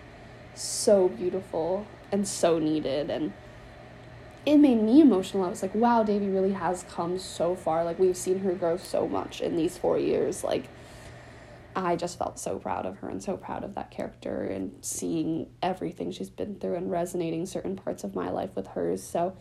so 0.55 1.07
beautiful 1.07 1.87
and 2.11 2.27
so 2.27 2.59
needed. 2.59 3.09
And 3.09 3.31
it 4.45 4.57
made 4.57 4.81
me 4.81 4.99
emotional. 4.99 5.45
I 5.45 5.49
was 5.49 5.61
like, 5.61 5.73
wow, 5.73 6.03
Devi 6.03 6.27
really 6.27 6.51
has 6.51 6.83
come 6.89 7.17
so 7.17 7.55
far. 7.55 7.85
Like, 7.85 7.97
we've 7.97 8.17
seen 8.17 8.39
her 8.39 8.53
grow 8.53 8.75
so 8.75 9.07
much 9.07 9.39
in 9.39 9.55
these 9.55 9.77
four 9.77 9.97
years. 9.97 10.43
Like, 10.43 10.65
I 11.77 11.95
just 11.95 12.17
felt 12.17 12.39
so 12.39 12.57
proud 12.57 12.85
of 12.85 12.97
her 12.97 13.09
and 13.09 13.23
so 13.23 13.37
proud 13.37 13.63
of 13.63 13.75
that 13.75 13.91
character 13.91 14.43
and 14.43 14.73
seeing 14.81 15.47
everything 15.61 16.11
she's 16.11 16.29
been 16.29 16.55
through 16.55 16.75
and 16.75 16.91
resonating 16.91 17.45
certain 17.45 17.75
parts 17.77 18.03
of 18.03 18.15
my 18.15 18.29
life 18.29 18.49
with 18.55 18.67
hers. 18.67 19.01
So 19.01 19.37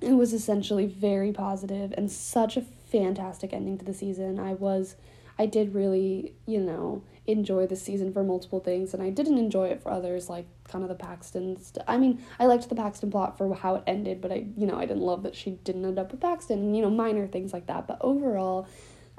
it 0.00 0.12
was 0.12 0.32
essentially 0.32 0.86
very 0.86 1.32
positive 1.32 1.92
and 1.96 2.12
such 2.12 2.56
a 2.56 2.62
fantastic 2.62 3.52
ending 3.52 3.78
to 3.78 3.84
the 3.84 3.94
season. 3.94 4.38
I 4.38 4.54
was 4.54 4.96
I 5.38 5.46
did 5.46 5.74
really, 5.74 6.34
you 6.46 6.60
know, 6.60 7.02
enjoy 7.26 7.66
the 7.66 7.76
season 7.76 8.12
for 8.12 8.24
multiple 8.24 8.58
things 8.58 8.94
and 8.94 9.02
I 9.02 9.10
didn't 9.10 9.38
enjoy 9.38 9.68
it 9.68 9.82
for 9.82 9.92
others 9.92 10.30
like 10.30 10.46
kind 10.64 10.82
of 10.82 10.88
the 10.88 10.94
Paxton 10.94 11.60
st- 11.60 11.84
I 11.86 11.98
mean, 11.98 12.22
I 12.40 12.46
liked 12.46 12.68
the 12.68 12.74
Paxton 12.74 13.10
plot 13.10 13.36
for 13.36 13.54
how 13.54 13.76
it 13.76 13.82
ended, 13.86 14.20
but 14.20 14.32
I, 14.32 14.46
you 14.56 14.66
know, 14.66 14.76
I 14.76 14.86
didn't 14.86 15.02
love 15.02 15.22
that 15.24 15.36
she 15.36 15.50
didn't 15.50 15.84
end 15.84 15.98
up 15.98 16.10
with 16.10 16.20
Paxton 16.20 16.58
and 16.58 16.76
you 16.76 16.82
know, 16.82 16.90
minor 16.90 17.26
things 17.26 17.52
like 17.52 17.66
that, 17.66 17.86
but 17.86 17.98
overall 18.00 18.66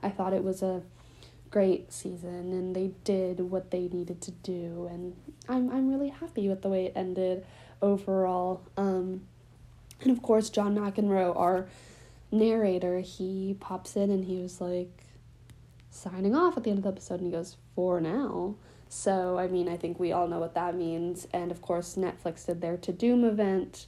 I 0.02 0.10
thought 0.10 0.34
it 0.34 0.44
was 0.44 0.64
a 0.64 0.82
great 1.52 1.94
season 1.94 2.52
and 2.52 2.76
they 2.76 2.92
did 3.04 3.40
what 3.40 3.72
they 3.72 3.88
needed 3.88 4.22
to 4.22 4.32
do 4.32 4.88
and 4.92 5.16
I'm 5.48 5.72
I'm 5.72 5.90
really 5.90 6.10
happy 6.10 6.50
with 6.50 6.62
the 6.62 6.70
way 6.70 6.88
it 6.88 6.94
ended 6.96 7.46
overall. 7.82 8.62
Um, 8.76 9.22
and 10.02 10.12
of 10.12 10.22
course 10.24 10.50
John 10.50 10.76
McEnroe, 10.76 11.38
our 11.38 11.68
narrator, 12.32 13.00
he 13.02 13.56
pops 13.60 13.96
in 13.96 14.10
and 14.10 14.26
he 14.26 14.42
was 14.42 14.60
like 14.60 15.09
signing 16.00 16.36
off 16.36 16.58
at 16.58 16.64
the 16.64 16.70
end 16.70 16.80
of 16.80 16.84
the 16.84 16.90
episode 16.90 17.22
and 17.22 17.28
he 17.28 17.32
goes, 17.32 17.58
For 17.76 18.00
now. 18.00 18.56
So 18.88 19.38
I 19.38 19.48
mean 19.48 19.68
I 19.68 19.78
think 19.78 20.00
we 20.00 20.12
all 20.12 20.28
know 20.28 20.40
what 20.40 20.56
that 20.56 20.76
means. 20.76 21.28
And 21.34 21.52
of 21.52 21.62
course 21.62 21.96
Netflix 21.96 22.46
did 22.46 22.62
their 22.62 22.78
Tudum 22.78 23.28
event 23.28 23.88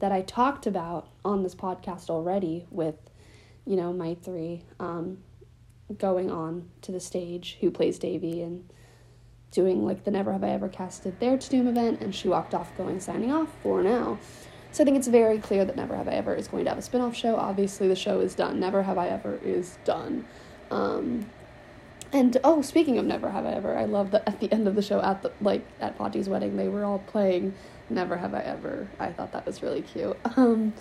that 0.00 0.12
I 0.12 0.22
talked 0.22 0.66
about 0.66 1.08
on 1.24 1.42
this 1.42 1.54
podcast 1.54 2.10
already 2.10 2.66
with, 2.70 2.96
you 3.64 3.76
know, 3.76 3.92
Maitreyi. 3.92 4.62
Um, 4.80 5.18
going 5.98 6.30
on 6.30 6.68
to 6.82 6.92
the 6.92 7.00
stage 7.00 7.58
who 7.60 7.70
plays 7.70 7.98
Devi 7.98 8.42
and 8.42 8.68
doing 9.50 9.84
like 9.84 10.04
the 10.04 10.10
Never 10.10 10.32
Have 10.32 10.42
I 10.42 10.48
Ever 10.48 10.68
casted 10.68 11.20
their 11.20 11.36
Tudum 11.36 11.68
event, 11.68 12.00
and 12.00 12.14
she 12.14 12.28
walked 12.28 12.54
off 12.54 12.76
going 12.76 13.00
signing 13.00 13.32
off 13.32 13.48
for 13.62 13.82
now. 13.82 14.18
So 14.72 14.82
I 14.82 14.84
think 14.84 14.96
it's 14.96 15.06
very 15.06 15.38
clear 15.38 15.64
that 15.64 15.76
Never 15.76 15.96
Have 15.96 16.08
I 16.08 16.12
Ever 16.12 16.34
is 16.34 16.48
going 16.48 16.64
to 16.64 16.70
have 16.70 16.78
a 16.78 16.82
spin 16.82 17.00
off 17.00 17.14
show. 17.14 17.36
Obviously, 17.36 17.86
the 17.86 17.94
show 17.94 18.20
is 18.20 18.34
done. 18.34 18.58
Never 18.58 18.82
Have 18.82 18.98
I 18.98 19.08
Ever 19.08 19.38
is 19.44 19.78
done. 19.84 20.24
Um, 20.70 21.26
and 22.14 22.36
oh, 22.44 22.62
speaking 22.62 22.96
of 22.96 23.04
Never 23.04 23.30
Have 23.30 23.44
I 23.44 23.50
Ever, 23.50 23.76
I 23.76 23.86
love 23.86 24.12
that 24.12 24.22
at 24.26 24.38
the 24.38 24.50
end 24.52 24.68
of 24.68 24.76
the 24.76 24.82
show, 24.82 25.02
at 25.02 25.22
the 25.22 25.32
like 25.40 25.66
at 25.80 25.98
Pati's 25.98 26.28
wedding, 26.28 26.56
they 26.56 26.68
were 26.68 26.84
all 26.84 27.00
playing 27.00 27.54
Never 27.90 28.16
Have 28.16 28.32
I 28.34 28.40
Ever. 28.40 28.86
I 29.00 29.10
thought 29.10 29.32
that 29.32 29.44
was 29.44 29.62
really 29.62 29.82
cute. 29.82 30.16
Um, 30.36 30.72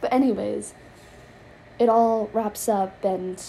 but 0.00 0.12
anyways, 0.12 0.74
it 1.78 1.88
all 1.88 2.28
wraps 2.32 2.68
up, 2.68 3.04
and 3.04 3.40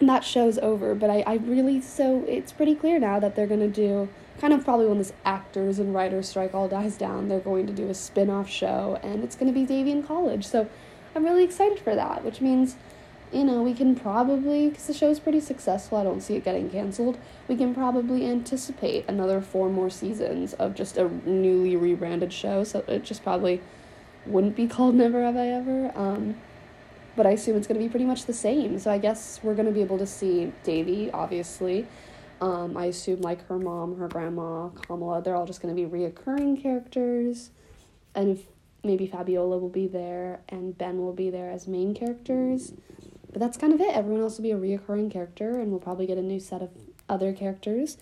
that 0.00 0.24
show's 0.24 0.58
over, 0.58 0.96
but 0.96 1.08
I, 1.08 1.20
I 1.20 1.34
really, 1.34 1.80
so 1.80 2.24
it's 2.26 2.50
pretty 2.50 2.74
clear 2.74 2.98
now 2.98 3.20
that 3.20 3.36
they're 3.36 3.46
gonna 3.46 3.68
do, 3.68 4.08
kind 4.40 4.52
of 4.52 4.64
probably 4.64 4.86
when 4.86 4.98
this 4.98 5.12
actors 5.24 5.78
and 5.78 5.94
writers 5.94 6.28
strike 6.28 6.52
all 6.52 6.66
dies 6.66 6.96
down, 6.96 7.28
they're 7.28 7.38
going 7.38 7.68
to 7.68 7.72
do 7.72 7.88
a 7.88 7.94
spin 7.94 8.28
off 8.28 8.50
show, 8.50 8.98
and 9.04 9.22
it's 9.22 9.36
gonna 9.36 9.52
be 9.52 9.64
Devi 9.64 9.92
in 9.92 10.02
college. 10.02 10.44
So 10.44 10.68
I'm 11.14 11.24
really 11.24 11.44
excited 11.44 11.78
for 11.78 11.94
that, 11.94 12.24
which 12.24 12.40
means, 12.40 12.74
you 13.32 13.44
know, 13.44 13.62
we 13.62 13.74
can 13.74 13.94
probably, 13.96 14.68
because 14.68 14.86
the 14.86 14.94
show's 14.94 15.18
pretty 15.18 15.40
successful, 15.40 15.98
I 15.98 16.04
don't 16.04 16.20
see 16.20 16.36
it 16.36 16.44
getting 16.44 16.70
canceled, 16.70 17.18
we 17.48 17.56
can 17.56 17.74
probably 17.74 18.26
anticipate 18.26 19.04
another 19.08 19.40
four 19.40 19.68
more 19.68 19.90
seasons 19.90 20.52
of 20.54 20.74
just 20.74 20.96
a 20.96 21.08
newly 21.28 21.76
rebranded 21.76 22.32
show, 22.32 22.64
so 22.64 22.84
it 22.86 23.04
just 23.04 23.22
probably 23.22 23.60
wouldn't 24.24 24.56
be 24.56 24.66
called 24.66 24.94
Never 24.96 25.22
Have 25.22 25.36
I 25.36 25.48
Ever. 25.48 25.92
Um, 25.94 26.36
but 27.16 27.26
I 27.26 27.30
assume 27.30 27.56
it's 27.56 27.66
going 27.66 27.80
to 27.80 27.84
be 27.84 27.88
pretty 27.88 28.04
much 28.04 28.26
the 28.26 28.34
same. 28.34 28.78
So 28.78 28.90
I 28.90 28.98
guess 28.98 29.40
we're 29.42 29.54
going 29.54 29.66
to 29.66 29.72
be 29.72 29.80
able 29.80 29.98
to 29.98 30.06
see 30.06 30.52
Devi, 30.64 31.10
obviously. 31.10 31.86
Um, 32.42 32.76
I 32.76 32.86
assume 32.86 33.22
like 33.22 33.46
her 33.48 33.58
mom, 33.58 33.96
her 33.96 34.08
grandma, 34.08 34.68
Kamala, 34.68 35.22
they're 35.22 35.34
all 35.34 35.46
just 35.46 35.62
going 35.62 35.74
to 35.74 35.82
be 35.82 35.88
reoccurring 35.88 36.62
characters. 36.62 37.50
And 38.14 38.36
if 38.36 38.44
maybe 38.84 39.06
Fabiola 39.06 39.58
will 39.58 39.70
be 39.70 39.86
there 39.86 40.40
and 40.48 40.76
Ben 40.76 40.98
will 40.98 41.14
be 41.14 41.30
there 41.30 41.50
as 41.50 41.66
main 41.66 41.94
characters. 41.94 42.72
But 43.36 43.40
that's 43.40 43.58
kind 43.58 43.74
of 43.74 43.82
it. 43.82 43.94
Everyone 43.94 44.22
else 44.22 44.38
will 44.38 44.44
be 44.44 44.52
a 44.52 44.56
reoccurring 44.56 45.10
character, 45.12 45.60
and 45.60 45.70
we'll 45.70 45.78
probably 45.78 46.06
get 46.06 46.16
a 46.16 46.22
new 46.22 46.40
set 46.40 46.62
of 46.62 46.70
other 47.06 47.34
characters. 47.34 47.98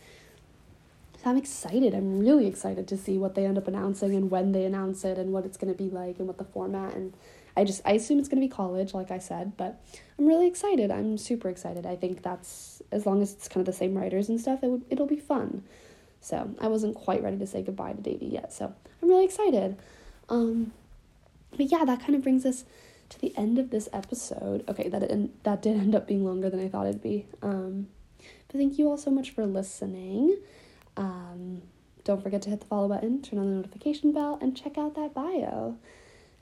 So 1.17 1.29
I'm 1.29 1.37
excited. 1.37 1.93
I'm 1.93 2.21
really 2.21 2.47
excited 2.47 2.87
to 2.87 2.97
see 2.97 3.19
what 3.19 3.35
they 3.35 3.45
end 3.45 3.59
up 3.59 3.67
announcing 3.67 4.15
and 4.15 4.31
when 4.31 4.53
they 4.53 4.65
announce 4.65 5.05
it 5.05 5.19
and 5.19 5.33
what 5.33 5.45
it's 5.45 5.57
going 5.57 5.75
to 5.75 5.77
be 5.77 5.91
like 5.91 6.21
and 6.21 6.29
what 6.29 6.39
the 6.39 6.45
format 6.45 6.95
and 6.95 7.15
I 7.57 7.65
just 7.65 7.83
I 7.85 7.95
assume 7.95 8.21
it's 8.21 8.29
going 8.29 8.41
to 8.41 8.47
be 8.47 8.49
college 8.49 8.95
like 8.95 9.11
I 9.11 9.19
said, 9.19 9.57
but 9.57 9.83
I'm 10.21 10.27
really 10.27 10.47
excited. 10.47 10.93
I'm 10.93 11.19
super 11.19 11.49
excited. 11.49 11.85
I 11.85 11.97
think 11.97 12.23
that's 12.23 12.81
as 12.93 13.05
long 13.05 13.21
as 13.21 13.33
it's 13.33 13.49
kind 13.49 13.61
of 13.61 13.67
the 13.67 13.77
same 13.77 13.99
writers 13.99 14.29
and 14.29 14.41
stuff, 14.41 14.63
it 14.63 14.69
would 14.69 14.85
it'll 14.89 15.09
be 15.09 15.19
fun. 15.19 15.65
So, 16.21 16.55
I 16.61 16.69
wasn't 16.69 16.95
quite 16.95 17.25
ready 17.25 17.39
to 17.39 17.47
say 17.49 17.61
goodbye 17.61 17.95
to 17.95 18.01
Devi 18.01 18.27
yet. 18.27 18.53
So, 18.53 18.73
I'm 19.03 19.09
really 19.09 19.25
excited. 19.25 19.79
Um 20.29 20.73
but 21.57 21.73
yeah, 21.73 21.85
that 21.85 21.99
kind 21.99 22.15
of 22.15 22.23
brings 22.23 22.47
us 22.47 22.65
to 23.11 23.21
the 23.21 23.37
end 23.37 23.59
of 23.59 23.71
this 23.71 23.89
episode. 23.93 24.65
Okay, 24.69 24.89
that 24.89 25.03
it, 25.03 25.45
that 25.45 25.63
did 25.63 25.77
end 25.77 25.95
up 25.95 26.07
being 26.07 26.25
longer 26.25 26.51
than 26.51 26.61
I 26.61 26.69
thought 26.69 26.87
it'd 26.87 27.03
be. 27.03 27.27
Um 27.43 27.89
but 28.49 28.59
thank 28.59 28.79
you 28.79 28.89
all 28.89 28.97
so 28.97 29.11
much 29.11 29.31
for 29.31 29.47
listening. 29.47 30.37
Um 30.97 31.63
don't 32.05 32.23
forget 32.23 32.43
to 32.43 32.51
hit 32.51 32.61
the 32.61 32.67
follow 32.67 32.89
button, 32.89 33.23
turn 33.23 33.39
on 33.39 33.47
the 33.47 33.57
notification 33.57 34.13
bell, 34.13 34.39
and 34.41 34.57
check 34.57 34.77
out 34.77 34.95
that 34.95 35.15
bio. 35.15 35.79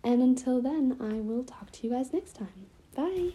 And 0.05 0.21
until 0.21 0.61
then, 0.61 0.97
I 1.01 1.21
will 1.21 1.45
talk 1.45 1.71
to 1.71 1.87
you 1.87 1.93
guys 1.93 2.13
next 2.13 2.33
time. 2.35 2.67
Bye. 2.97 3.35